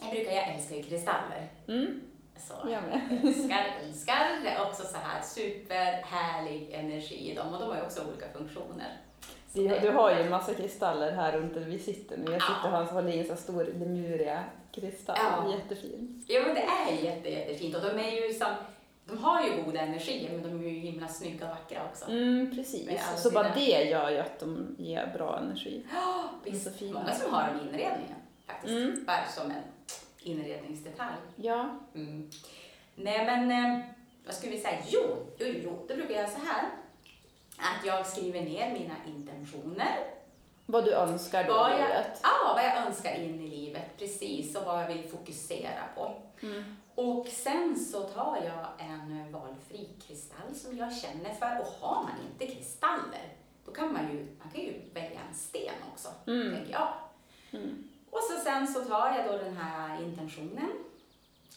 [0.02, 1.48] jag, brukar, jag älskar ju kristaller.
[1.68, 2.00] Mm,
[2.37, 4.40] Så älskar, älskar.
[4.42, 8.27] Det är också så här superhärlig energi i dem och de har ju också olika
[8.38, 8.97] funktioner.
[9.53, 12.33] Så Du, har ju en massa kristaller här runt där vi sitter nu.
[12.33, 12.81] Jag sitter Ja.
[12.81, 15.53] och håller i en sån stor Lemuria-kristall, Ja.
[15.53, 16.25] jättefin.
[16.29, 18.49] Ja, men det är jätte, jättefint och de är ju som...
[19.07, 22.11] De har ju goda energier men de är ju himla snygga och vackra också.
[22.11, 22.88] Mm, precis.
[23.16, 25.87] Så bara det gör ju att de ger bra energi.
[25.94, 26.81] Ja, så visst.
[26.81, 28.16] Många som har dem i inredningen
[28.47, 28.73] faktiskt.
[28.73, 29.05] Mm.
[29.07, 29.62] Bara som en
[30.27, 31.17] inredningsdetalj.
[31.37, 31.79] Ja.
[31.95, 32.31] Mm.
[32.95, 33.81] Nej men, eh,
[34.27, 34.79] vad skulle vi säga?
[34.89, 35.01] Jo,
[35.39, 36.65] jo, jo, då brukar jag så här.
[37.57, 39.97] Att jag skriver ner mina intentioner.
[40.67, 42.21] Vad du önskar då Vad i jag, livet.
[42.23, 46.13] ja, vad jag önskar in i livet, precis, och vad jag vill fokusera på.
[46.43, 46.77] Mm.
[46.95, 51.61] Och sen så tar jag en valfri kristall som jag känner för.
[51.61, 53.33] Och har man inte kristaller,
[53.67, 56.55] då kan man ju, man kan ju välja en sten också, Mm.
[56.55, 56.89] tänker jag.
[57.53, 57.89] Mm.
[58.14, 60.70] Och så sen så tar jag då den här intentionen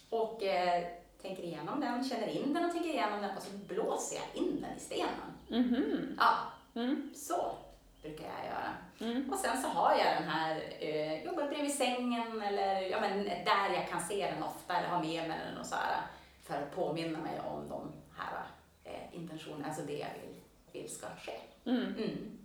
[0.10, 0.84] och eh,
[1.22, 4.62] tänker igenom den, känner in den och tänker igenom den och så blåser jag in
[4.62, 5.34] den i stenen.
[5.50, 6.15] Mhm.
[6.20, 6.38] Ja,
[6.76, 7.12] Mm.
[7.15, 7.56] så
[8.02, 8.74] brukar jag göra.
[9.00, 9.34] Mm.
[9.34, 13.70] Och sen så har jag den här, eh, jobbar bredvid sängen eller ja, men där
[13.74, 16.02] jag kan se den ofta eller ha med mig den och så här,
[16.43, 18.43] för att påminna mig om de här
[18.84, 20.41] eh, intentionerna, alltså det jag vill,
[20.82, 21.39] vill ska ske.
[21.65, 21.84] Mm.
[21.84, 22.38] Mm.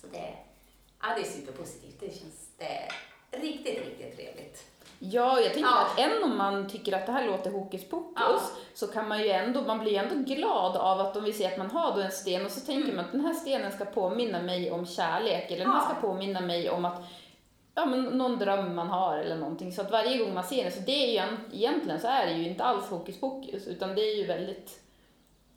[0.00, 0.34] Så det,
[1.02, 2.00] ja, det är superpositivt.
[2.00, 2.88] Det känns det
[3.32, 4.66] riktigt, riktigt trevligt.
[4.98, 5.86] Ja, jag tänker Ja.
[5.86, 8.40] att än om man tycker att det här låter hokus pokus Ja.
[8.74, 11.58] så kan man ju ändå, man blir ändå glad av att om vi säger att
[11.58, 12.96] man har då en sten och så tänker Mm.
[12.96, 15.94] man att den här stenen ska påminna mig om kärlek eller den här Ja.
[15.94, 17.02] ska påminna mig om att
[17.74, 19.72] ja, men någon dröm man har eller någonting.
[19.72, 22.26] Så att varje gång man ser den, så det är ju en- egentligen så är
[22.26, 24.81] det ju inte alls hokus pokus utan det är ju väldigt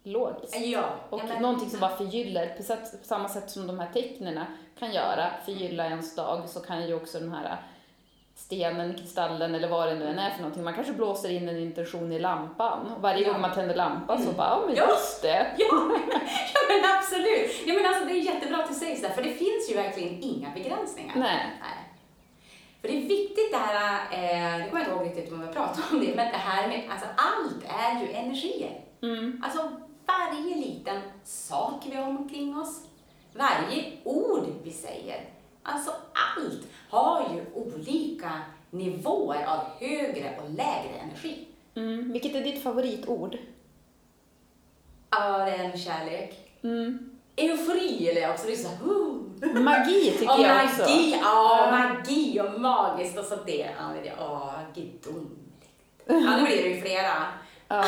[0.06, 0.56] logiskt.
[0.60, 3.90] Ja, Och ja, men- någonting som bara förgyller, sätt, på samma sätt som de här
[3.94, 4.46] tecknena
[4.80, 7.58] kan göra, förgylla ens dag, så kan ju också den här
[8.36, 10.64] stenen, kristallen eller vad det nu än är för någonting.
[10.64, 13.32] Man kanske blåser in en intention i lampan och varje Ja.
[13.32, 14.88] gång man tänder lampan så bara, ja men Ja.
[14.90, 15.48] just det.
[15.58, 15.68] Ja,
[16.54, 17.52] ja men absolut.
[17.66, 20.24] Ja, men alltså, det är jättebra att du säger så, för det finns ju verkligen
[20.24, 21.14] inga begränsningar.
[21.16, 21.46] Nej.
[21.62, 21.80] Nej.
[22.82, 25.54] För det är viktigt det här, eh, det kommer jag inte ihåg riktigt om jag
[25.54, 28.82] pratar om det, men det här med, alltså allt är ju energier.
[29.02, 29.42] Mm.
[29.46, 29.72] Alltså
[30.08, 32.82] varje liten sak vi har omkring oss,
[33.34, 35.30] varje ord vi säger,
[35.64, 38.32] alltså allt har ju olika
[38.70, 41.48] nivåer av högre och lägre energi.
[41.76, 42.12] Mm.
[42.12, 43.38] Vilket är ditt favoritord?
[45.10, 46.60] Ja, det är en kärlek.
[46.64, 47.10] Mm.
[47.36, 49.62] Eufori eller också, det är så här, uh.
[49.62, 50.90] Magi tycker och jag magi, också.
[51.22, 53.70] ja, magi och magiskt och så det,
[54.18, 55.42] ja, gudomligt.
[56.08, 57.14] Ja, nu blir det ju flera.
[57.68, 57.84] Ja.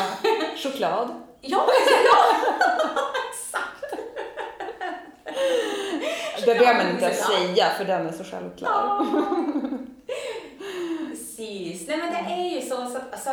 [0.56, 1.08] Choklad.
[1.40, 1.66] Ja,
[2.04, 2.24] ja,
[3.30, 3.94] exakt.
[6.44, 8.70] Det behöver man inte säga för den är så självklar.
[8.70, 9.06] Ja.
[11.08, 11.88] Precis.
[11.88, 13.30] Nej, men det är ju så, så att, alltså,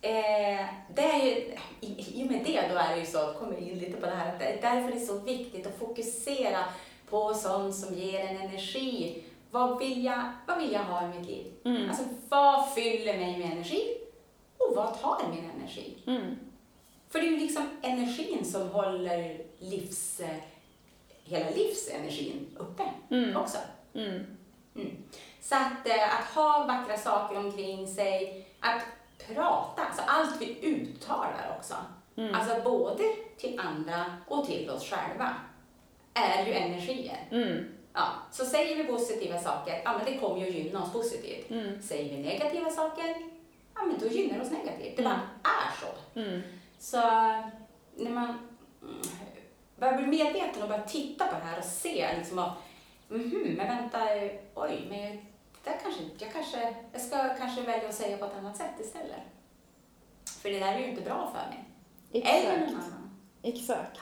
[0.00, 1.30] eh, det är ju,
[1.80, 4.16] i, i och med det då är det ju så, kommer in lite på det
[4.16, 6.58] här, att det är därför det är så viktigt att fokusera
[7.10, 9.22] på sånt som ger en energi.
[9.50, 11.46] Vad vill jag, vad vill jag ha i mitt liv?
[11.64, 11.88] Mm.
[11.88, 13.82] Alltså, vad fyller mig med energi?
[14.58, 15.96] Och vad tar min energi?
[16.06, 16.36] Mm.
[17.14, 20.36] För det är ju liksom energin som håller livs, eh,
[21.24, 23.36] hela livsenergin uppe Mm.
[23.36, 23.58] också.
[23.94, 24.26] Mm.
[24.76, 24.96] Mm.
[25.40, 28.82] Så att, eh, att ha vackra saker omkring sig, att
[29.28, 31.74] prata, alltså allt vi uttalar också.
[32.16, 32.34] Mm.
[32.34, 33.02] Alltså både
[33.38, 35.34] till andra och till oss själva
[36.14, 37.28] är ju energier.
[37.30, 37.64] Mm.
[37.92, 41.50] Ja, så säger vi positiva saker, ja men det kommer ju gynna oss positivt.
[41.50, 41.82] Mm.
[41.82, 43.16] Säger vi negativa saker,
[43.74, 44.96] ja men då gynnar det oss negativt.
[44.96, 46.20] Det bara är så.
[46.92, 47.02] Mm.
[47.02, 47.02] Så
[47.96, 48.38] när man
[48.82, 49.00] mm,
[49.76, 52.52] börjar bli medveten och börjar titta på det här och se liksom att,
[53.08, 53.98] mhm, men vänta,
[54.54, 55.00] oj, men
[55.64, 58.80] det där kanske, jag kanske, jag ska kanske välja att säga på ett annat sätt
[58.80, 59.22] istället.
[60.42, 61.64] För det där är ju inte bra för mig.
[62.24, 62.86] Eller någon Exakt.
[62.86, 63.10] annan.
[63.42, 64.00] Exakt.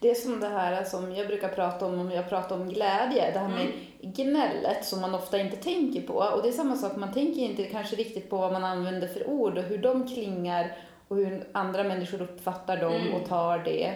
[0.00, 3.30] Det är som det här som jag brukar prata om, om jag pratar om glädje,
[3.32, 6.14] det här med gnället som man ofta inte tänker på.
[6.14, 9.28] Och det är samma sak, man tänker inte kanske riktigt på vad man använder för
[9.28, 10.76] ord och hur de klingar
[11.08, 13.14] och hur andra människor uppfattar dem Mm.
[13.14, 13.94] och tar det.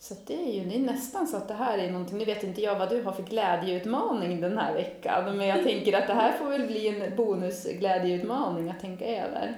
[0.00, 2.42] Så det är ju det är nästan så att det här är någonting, nu vet
[2.42, 6.14] inte jag vad du har för glädjeutmaning den här veckan, men jag tänker att det
[6.14, 9.54] här får väl bli en bonusglädjeutmaning att tänka över.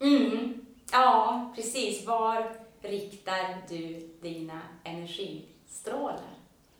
[0.00, 0.66] Mm.
[0.92, 2.06] Ja, precis.
[2.06, 2.46] Var
[2.82, 6.16] riktar du dina energistrålar?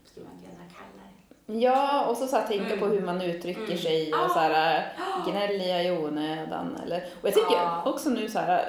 [0.05, 1.03] Skulle man kunna kalla
[1.47, 1.59] det.
[1.65, 2.79] Ja, och så, så här, tänka Mm.
[2.79, 3.79] på hur man uttrycker Mm.
[3.79, 4.85] sig och så här,
[5.31, 6.77] gnäller jag i onödan?
[6.85, 7.83] Eller, och jag tycker Ja.
[7.87, 8.65] också nu så här,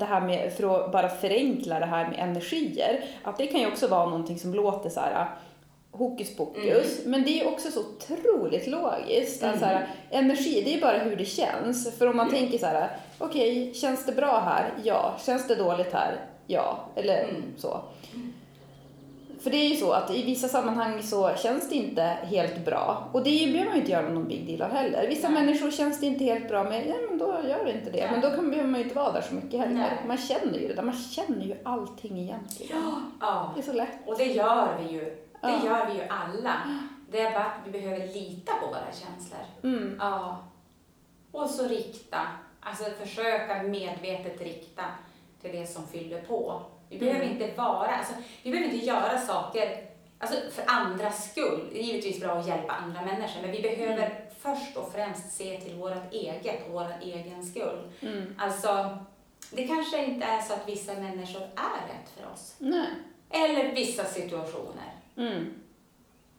[0.00, 3.66] det här med, för att bara förenkla det här med energier, att det kan ju
[3.66, 5.26] också vara någonting som låter så här
[5.92, 9.42] hokus pokus, men det är också så otroligt logiskt.
[9.42, 11.98] Att så här, energi, det är bara hur det känns.
[11.98, 14.70] För om man tänker så här, okej, känns det bra här?
[14.84, 15.14] Ja.
[15.26, 16.16] Känns det dåligt här?
[16.46, 16.78] Ja.
[16.96, 17.42] Eller Mm.
[17.56, 17.80] så.
[19.40, 23.08] För det är ju så att i vissa sammanhang så känns det inte helt bra.
[23.12, 25.08] Och det behöver man ju inte göra någon big deal av heller.
[25.08, 25.42] Vissa Nej.
[25.44, 27.98] människor känns det inte helt bra med, ja men då gör det inte det.
[28.00, 28.08] Nej.
[28.10, 29.74] Men då kan, behöver man ju inte vara där så mycket heller.
[29.74, 29.90] Nej.
[30.06, 32.82] Man känner ju det där, man känner ju allting egentligen.
[33.20, 33.98] Ja, Det är så lätt.
[34.06, 35.00] och det gör vi ju.
[35.00, 35.64] Det Ja.
[35.64, 36.52] gör vi ju alla.
[37.10, 39.40] Det är bara att vi behöver lita på våra känslor.
[39.62, 39.96] Mm.
[40.00, 40.38] Ja.
[41.32, 42.18] Och så rikta,
[42.60, 44.82] alltså försöka medvetet rikta
[45.42, 46.62] till det som fyller på.
[46.90, 49.84] Vi behöver inte vara, alltså, vi behöver inte göra saker
[50.18, 51.68] alltså, för andras skull.
[51.72, 54.22] Det är givetvis bra att hjälpa andra människor, men vi behöver Mm.
[54.38, 57.92] först och främst se till vårt eget och vår egen skull.
[58.00, 58.34] Mm.
[58.38, 58.98] Alltså,
[59.50, 62.54] det kanske inte är så att vissa människor är rätt för oss.
[62.58, 62.86] Nej.
[63.30, 64.94] Eller vissa situationer.
[65.16, 65.54] Mm.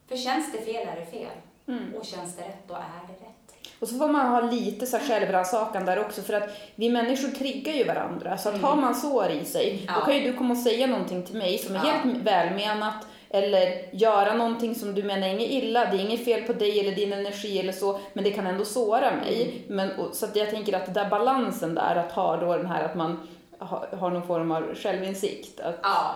[0.07, 1.37] För känns det fel är det fel.
[1.67, 1.95] Mm.
[1.95, 3.40] Och känns det rätt, då är det rätt.
[3.81, 7.73] Och så får man ha lite så självrannsakan där också för att vi människor triggar
[7.73, 8.37] ju varandra.
[8.37, 8.65] Så att Mm.
[8.67, 9.93] har man sår i sig, Ja.
[9.99, 11.91] då kan ju du komma och säga någonting till mig som är Ja.
[11.91, 12.95] helt välmenat
[13.29, 16.95] eller göra någonting som du menar inget illa, det är inget fel på dig eller
[16.95, 19.43] din energi eller så, men det kan ändå såra mig.
[19.43, 19.75] Mm.
[19.75, 22.65] Men, och, så att jag tänker att den där balansen där, att ha då den
[22.65, 23.27] här att man
[23.57, 25.59] har, har någon form av självinsikt.
[25.59, 26.15] Att, Ja,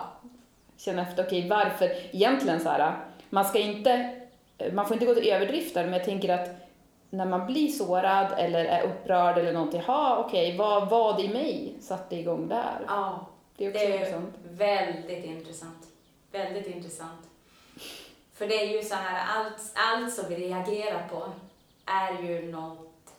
[0.78, 2.92] känna efter, okej varför, egentligen så här,
[3.30, 4.10] man ska inte,
[4.72, 6.48] man får inte gå till överdrifter, men jag tänker att
[7.10, 11.28] när man blir sårad eller är upprörd eller någonting, ha okej, vad var det i
[11.28, 12.84] mig satte igång där?
[12.88, 13.26] Ja,
[13.56, 14.34] Det är också det är intressant.
[14.50, 15.86] väldigt intressant.
[16.32, 17.20] Väldigt intressant.
[18.32, 21.22] För det är ju så här, allt, allt som vi reagerar på
[21.86, 23.12] är ju något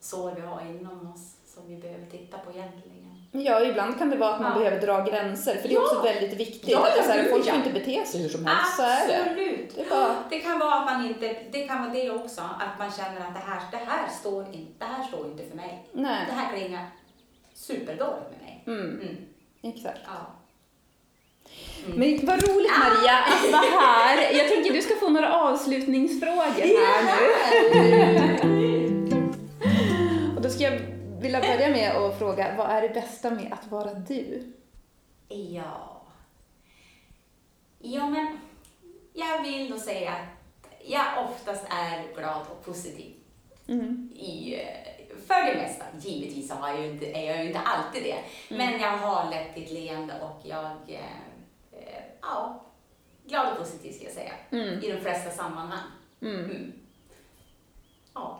[0.00, 2.97] sår vi har inom oss som vi behöver titta på egentligen.
[3.32, 4.58] Ja, ibland kan det vara att man Ja.
[4.58, 5.82] behöver dra gränser, för det är Ja.
[5.82, 6.68] också väldigt viktigt.
[6.70, 9.08] Ja, att det så här, folk får inte bete sig hur som helst, så är
[9.08, 9.20] det.
[9.20, 9.72] Absolut.
[9.76, 12.78] Det är bara- Det kan vara att man inte, det kan vara det också, att
[12.78, 15.88] man känner att det här, det här, står, in, det här står inte för mig.
[15.92, 16.24] Nej.
[16.28, 16.86] Det här klingar
[17.54, 18.62] superdåligt med mig.
[18.66, 19.16] Mm, Mm.
[19.76, 19.98] exakt.
[20.06, 20.34] Ja.
[21.86, 24.32] Men vad roligt Maria att vara här.
[24.38, 26.36] Jag tänker du ska få några avslutningsfrågor
[26.86, 27.28] här nu.
[30.36, 30.80] Och då ska jag
[31.20, 34.52] vilja börja med att fråga, vad är det bästa med att vara du?
[35.28, 36.02] Ja.
[37.78, 38.38] Ja, men
[39.12, 40.28] jag vill nog säga att
[40.84, 43.14] jag oftast är glad och positiv.
[43.68, 44.12] Mm.
[44.14, 44.58] I,
[45.26, 45.84] för det mesta.
[46.00, 48.18] Givetvis har jag inte, är jag ju inte alltid det.
[48.56, 51.00] Men jag har lätt ett leende och jag, eh,
[51.72, 52.64] eh, ja,
[53.24, 54.32] glad och positiv ska jag säga.
[54.50, 54.84] Mm.
[54.84, 55.90] I de flesta sammanhang.
[58.18, 58.38] Ja.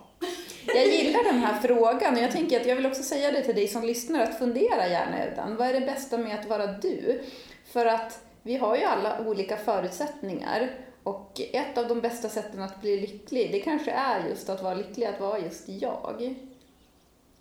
[0.66, 3.54] Jag gillar den här frågan och jag tänker att jag vill också säga det till
[3.54, 5.56] dig som lyssnar att fundera gärna över den.
[5.56, 7.22] Vad är det bästa med att vara du?
[7.64, 10.70] För att vi har ju alla olika förutsättningar
[11.02, 14.74] och ett av de bästa sätten att bli lycklig, det kanske är just att vara
[14.74, 16.34] lycklig, att vara just jag.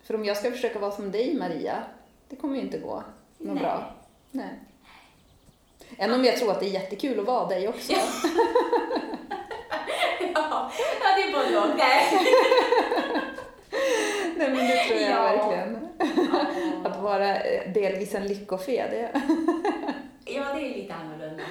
[0.02, 1.82] För om jag ska försöka vara som dig Maria,
[2.28, 3.02] det kommer ju inte gå
[3.38, 3.62] något Nej.
[3.62, 3.94] bra.
[4.30, 4.50] Nej.
[5.96, 7.92] Än om jag tror att det är jättekul att vara dig också.
[10.34, 10.72] Ja.
[11.70, 11.76] och.
[11.78, 12.04] Nej.
[14.36, 15.22] Men det tror jag Ja.
[15.22, 15.88] verkligen.
[16.86, 19.10] Att vara eh, delvis en lyckofe, det...
[20.30, 21.42] Ja, det är lite annorlunda.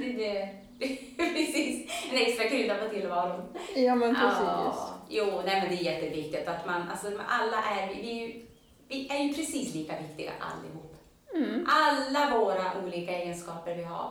[0.00, 0.48] Det,
[0.78, 1.90] det, precis.
[2.12, 3.42] En extra krydda på tillvaron.
[3.76, 4.40] Ja men precis.
[4.46, 4.74] Ja,
[5.08, 8.40] jo, nej men det är jätteviktigt att man, alltså alla är, vi, vi, är ju-
[8.88, 10.96] vi är ju precis lika viktiga allihop.
[11.34, 11.66] Mm.
[11.68, 14.10] Alla våra olika egenskaper vi har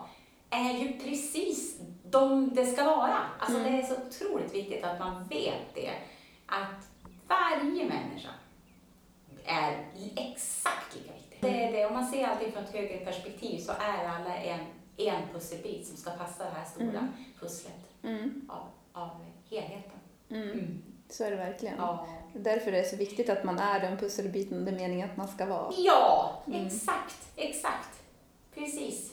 [0.53, 3.17] är ju precis de det ska vara.
[3.39, 3.71] Alltså Mm.
[3.71, 5.91] det är så otroligt viktigt att man vet det.
[6.45, 6.87] Att
[7.27, 8.29] varje människa
[9.45, 9.85] är
[10.15, 11.37] exakt lika viktig.
[11.41, 14.59] Det är det, om man ser allting från ett högre perspektiv så är alla en,
[14.97, 17.13] en pusselbit som ska passa det här stora Mm.
[17.39, 17.73] pusslet
[18.03, 18.49] Mm.
[18.49, 18.67] av,
[19.01, 19.09] av
[19.49, 19.99] helheten.
[20.29, 20.83] Mm.
[21.09, 21.75] Så är det verkligen.
[21.77, 22.07] Ja.
[22.33, 25.27] Därför är det så viktigt att man är den pusselbiten det är meningen att man
[25.27, 25.73] ska vara.
[25.77, 26.67] Ja, Mm.
[26.67, 28.03] exakt, exakt.
[28.53, 29.12] Precis.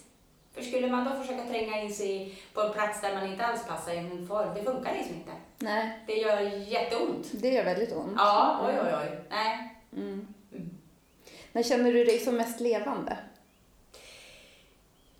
[0.54, 3.66] För skulle man då försöka tränga in sig på en plats där man inte alls
[3.66, 5.30] passar i en form, det funkar liksom inte.
[5.58, 7.26] Nej, Det gör jätteont.
[7.32, 8.12] det gör väldigt ont.
[8.16, 9.18] Ja, oj, oj, oj.
[9.30, 9.74] Nej.
[9.96, 10.26] Mm.
[10.52, 10.70] Mm.
[11.52, 13.16] När känner du dig som mest levande?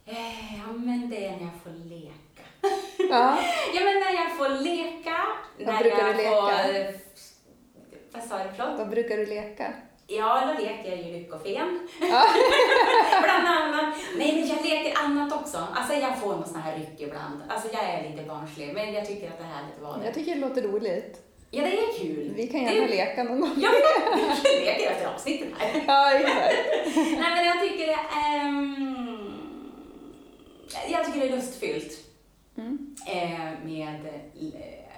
[0.06, 2.42] Eh, Ja, men det är när jag får leka.
[3.10, 3.38] Ja.
[3.74, 5.16] Ja, men när jag får leka.
[5.58, 6.98] Vad när brukar jag du Får, leka?
[8.12, 8.78] vad sa du, förlåt?
[8.78, 9.72] Vad brukar du leka?
[10.06, 11.88] Ja, då leker jag ju lyckofen.
[12.00, 12.24] Ja.
[13.22, 13.89] Bland annat.
[14.18, 15.66] Nej, men jag leker annat också.
[15.74, 17.42] Alltså jag får någon sån här ryck ibland.
[17.48, 20.14] Alltså jag är lite barnslig, men jag tycker att det är härligt att vara Jag
[20.14, 21.26] tycker det låter roligt.
[21.50, 22.32] Ja, det är kul.
[22.36, 22.88] Vi kan gärna det...
[22.88, 23.50] leka någon gång.
[23.56, 23.70] Ja,
[24.44, 25.82] vi leker efter avsnittet här.
[25.86, 26.56] Ja, exakt.
[26.96, 28.40] Nej, men jag tycker det är...
[28.46, 29.32] ehm,
[30.88, 32.06] jag tycker det är lustfyllt
[32.58, 32.96] Mm.
[33.06, 34.08] eh, med,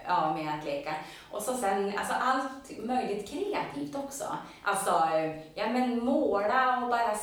[0.07, 0.95] ja, med att leka.
[1.31, 4.25] Och så sen alltså allt möjligt kreativt också.
[4.63, 7.17] Alltså, eh, ja men måla och bara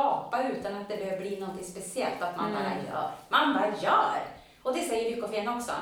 [0.00, 2.22] skapa utan att det behöver bli något speciellt.
[2.22, 2.62] Att man Mm.
[2.62, 3.10] bara gör.
[3.28, 4.20] Man bara gör.
[4.62, 5.72] Och det säger Lyckofen också.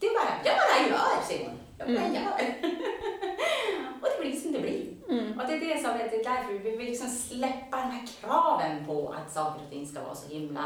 [0.00, 1.58] Är bara, jag bara gör, säger hon.
[1.78, 2.14] Jag bara Mm.
[2.14, 2.30] gör.
[4.02, 4.86] och det blir som det blir.
[5.10, 5.40] Mm.
[5.40, 8.06] Och det är det som är det är därför vi vill liksom släppa de här
[8.20, 10.64] kraven på att saker och ting ska vara så himla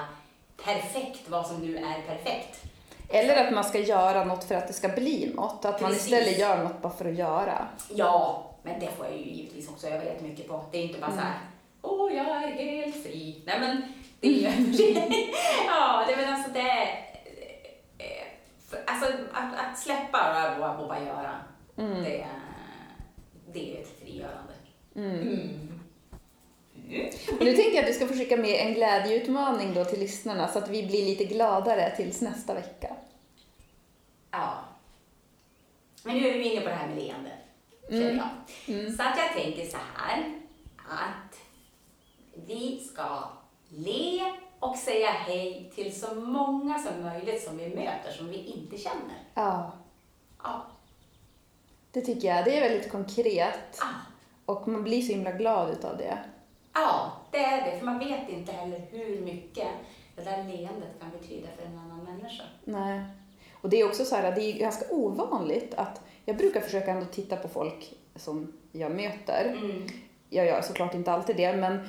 [0.64, 2.62] perfekt, vad som nu är perfekt.
[3.08, 5.64] Eller att man ska göra något för att det ska bli något.
[5.64, 6.04] Att man Precis.
[6.12, 7.68] istället gör något bara för att göra.
[7.94, 10.64] Ja, men det får jag ju givetvis också öva jättemycket på.
[10.72, 11.38] Det är inte bara så här,
[11.82, 13.42] åh, jag är helt fri.
[13.46, 13.82] Nej, men
[14.20, 14.46] det är ju...
[15.66, 16.88] ja, det är väl alltså det...
[17.98, 18.24] eh,
[18.86, 21.34] Alltså att, att släppa och, och bara göra,
[21.78, 22.02] Mm.
[22.04, 22.26] det,
[23.52, 24.52] det är ett frigörande.
[24.96, 25.18] Mm.
[25.20, 25.80] Mm.
[27.38, 30.58] Och nu tänker jag att vi ska försöka med en glädjeutmaning då till lyssnarna så
[30.58, 32.96] att vi blir lite gladare tills nästa vecka.
[34.30, 34.54] Ja.
[36.02, 37.30] Men nu är vi inne på det här med leende,
[37.90, 38.16] Mm.
[38.16, 38.28] jag.
[38.74, 38.96] Mm.
[38.96, 40.32] Så att jag tänker så här,
[40.88, 41.27] att
[42.48, 43.24] vi ska
[43.68, 44.20] le
[44.58, 49.16] och säga hej till så många som möjligt som vi möter som vi inte känner.
[49.34, 49.72] Ja,
[50.42, 50.62] Ja.
[51.92, 52.44] det tycker jag.
[52.44, 53.78] Det är väldigt konkret.
[53.80, 53.86] Ja.
[54.44, 56.18] Och man blir så himla glad utav det.
[56.72, 57.78] Ja, det är det.
[57.78, 59.68] För man vet inte heller hur mycket
[60.16, 62.44] det där leendet kan betyda för en annan människa.
[62.64, 63.00] Nej.
[63.60, 67.06] Och det är också så här, det är ganska ovanligt att jag brukar försöka ändå
[67.06, 69.44] titta på folk som jag möter.
[69.58, 69.86] Mm.
[70.30, 71.88] Jag gör såklart inte alltid det, men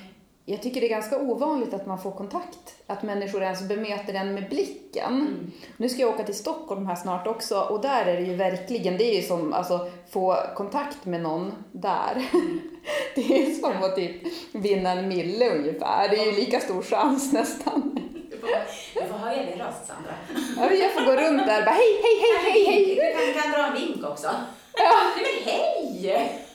[0.50, 2.76] jag tycker det är ganska ovanligt att man får kontakt.
[2.88, 5.14] Att människor ens bemöter en med blicken.
[5.14, 5.52] Mm.
[5.78, 8.98] Nu ska jag åka till Stockholm här snart också och där är det ju verkligen,
[8.98, 12.30] det är ju som alltså få kontakt med någon där.
[13.16, 14.16] Det är som att typ
[14.52, 16.10] vinna en mille ungefär.
[16.10, 18.00] Det är ju lika stor chans nästan.
[18.32, 18.50] Du får,
[18.94, 20.12] du får höja din röst, Sandra.
[20.58, 22.96] Ja, Jag får gå runt där och bara hej, hej, hej, hej, hej.
[22.96, 24.28] Du kan, kan dra en vink också.
[24.74, 24.92] Ja.
[25.16, 26.49] Nej, men hej!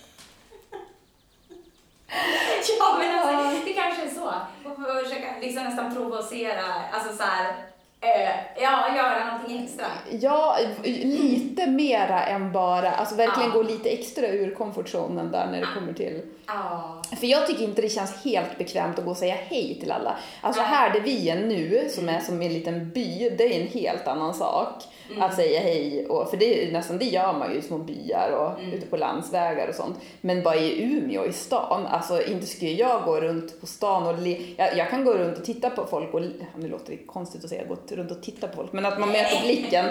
[2.78, 4.32] Ja, men alltså, det kanske är så.
[4.64, 7.54] Man får försöka liksom nästan provocera, alltså så här,
[8.56, 9.86] ja, göra någonting extra.
[10.20, 13.56] Ja, lite mera än bara, alltså verkligen Ja.
[13.56, 17.02] gå lite extra ur komfortzonen där när det kommer till Ja.
[17.20, 20.16] För jag tycker inte det känns helt bekvämt att gå och säga hej till alla.
[20.40, 20.70] Alltså Nej.
[20.70, 24.08] här där vi är nu, som är som en liten by, det är en helt
[24.08, 24.82] annan sak.
[25.20, 28.30] Att säga hej, och, för det är nästan det gör man ju i små byar
[28.30, 29.98] och ute på landsvägar och sånt.
[30.20, 34.18] Men bara i Umeå, i stan, alltså inte skulle jag gå runt på stan och
[34.18, 36.20] le, jag, jag kan gå runt och titta på folk och,
[36.56, 39.08] nu låter det konstigt att säga gå runt och titta på folk, men att man
[39.08, 39.86] möter blicken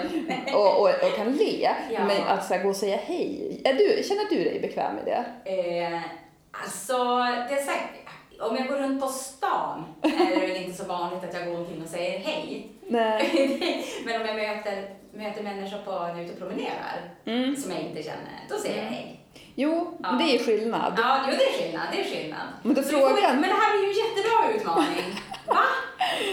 [0.54, 1.70] och, och, och kan le.
[1.90, 2.04] Ja.
[2.04, 5.04] Men att så här, gå och säga hej, är du, känner du dig bekväm med
[5.04, 5.50] det?
[5.50, 6.00] Eh,
[6.64, 6.94] alltså,
[7.48, 11.24] det är säkert, om jag går runt på stan är det väl inte så vanligt
[11.24, 12.68] att jag går omkring och säger hej.
[12.88, 13.84] Nej.
[14.06, 17.56] Men om jag möter, möter människor på, när jag är ute och promenerar Mm.
[17.56, 19.20] som jag inte känner, då säger jag hej.
[19.56, 20.94] Jo, men det är skillnad.
[20.98, 21.82] Ja, jo, det är skillnad.
[21.92, 22.46] Det är skillnad.
[22.62, 25.20] Men då frågan- Men det här blir ju en jättebra utmaning.
[25.46, 25.64] Va?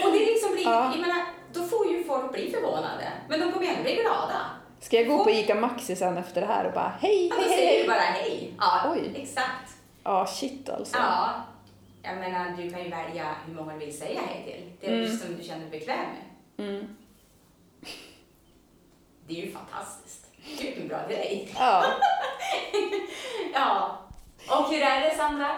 [0.04, 0.90] Och det liksom blir, Ja.
[0.94, 1.22] jag menar,
[1.54, 3.12] då får ju folk bli förvånade.
[3.28, 4.40] Men de kommer ändå bli glada.
[4.80, 7.44] Ska jag gå på ICA Maxi sen efter det här och bara hej, Ja, hej,
[7.44, 7.86] då hej, säger du hej?
[7.88, 8.54] bara hej.
[8.58, 9.12] Ja, Oj.
[9.22, 9.72] exakt.
[10.04, 10.96] Ja, shit alltså.
[10.96, 11.30] Ja.
[12.02, 14.72] Jag menar, du kan ju välja hur många du vill säga hej till.
[14.80, 15.16] Det är Mm.
[15.18, 15.98] som du känner dig bekväm
[16.56, 16.66] med.
[16.68, 16.96] Mm.
[19.26, 20.26] Det är ju fantastiskt.
[20.60, 21.52] Vilken bra grej.
[21.58, 21.84] Ja.
[23.54, 23.98] Ja.
[24.50, 25.50] Och hur är det, Sandra?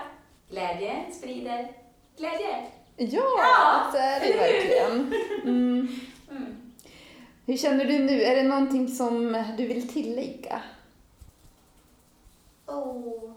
[0.51, 1.69] Glädje sprider
[2.19, 2.67] glädje.
[2.97, 5.15] Ja, Ja, så är det ju verkligen.
[5.45, 5.89] Mm.
[6.31, 6.73] Mm.
[7.47, 8.23] Hur känner du nu?
[8.23, 10.63] Är det någonting som du vill tillägga?
[12.67, 13.31] Oh.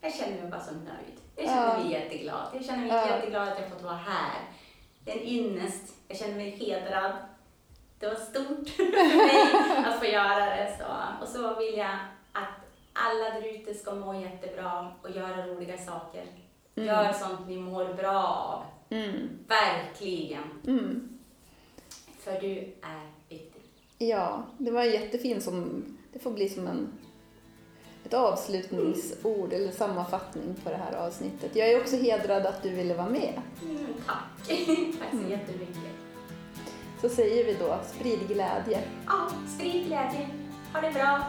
[0.00, 1.16] Jag känner mig bara så nöjd.
[1.36, 1.78] Jag känner Ja.
[1.82, 2.46] mig jätteglad.
[2.54, 3.08] Jag känner mig Ja.
[3.08, 4.40] jätteglad att jag fått vara här.
[5.04, 5.94] Det är en ynnest.
[6.08, 7.12] Jag känner mig hedrad.
[7.98, 10.76] Det var stort för mig att få göra det.
[10.78, 11.22] Så.
[11.24, 11.98] Och så vill jag
[12.32, 12.48] att
[12.92, 16.26] alla där ute ska må jättebra och göra roliga saker.
[16.76, 16.88] Mm.
[16.88, 18.64] Gör sånt ni mår bra av.
[18.96, 19.28] Mm.
[19.48, 20.42] Verkligen.
[20.66, 21.18] Mm.
[22.18, 23.62] För du är viktig.
[23.98, 26.88] Ja, det var jättefint som, det får bli som en,
[28.04, 31.56] ett avslutningsord eller sammanfattning på det här avsnittet.
[31.56, 33.40] Jag är också hedrad att du ville vara med.
[33.62, 34.48] Mm, tack.
[34.98, 35.96] tack så jättemycket.
[37.00, 38.82] Så säger vi då, sprid glädje.
[39.06, 40.28] Ja, sprid glädje.
[40.72, 41.20] Ha det bra.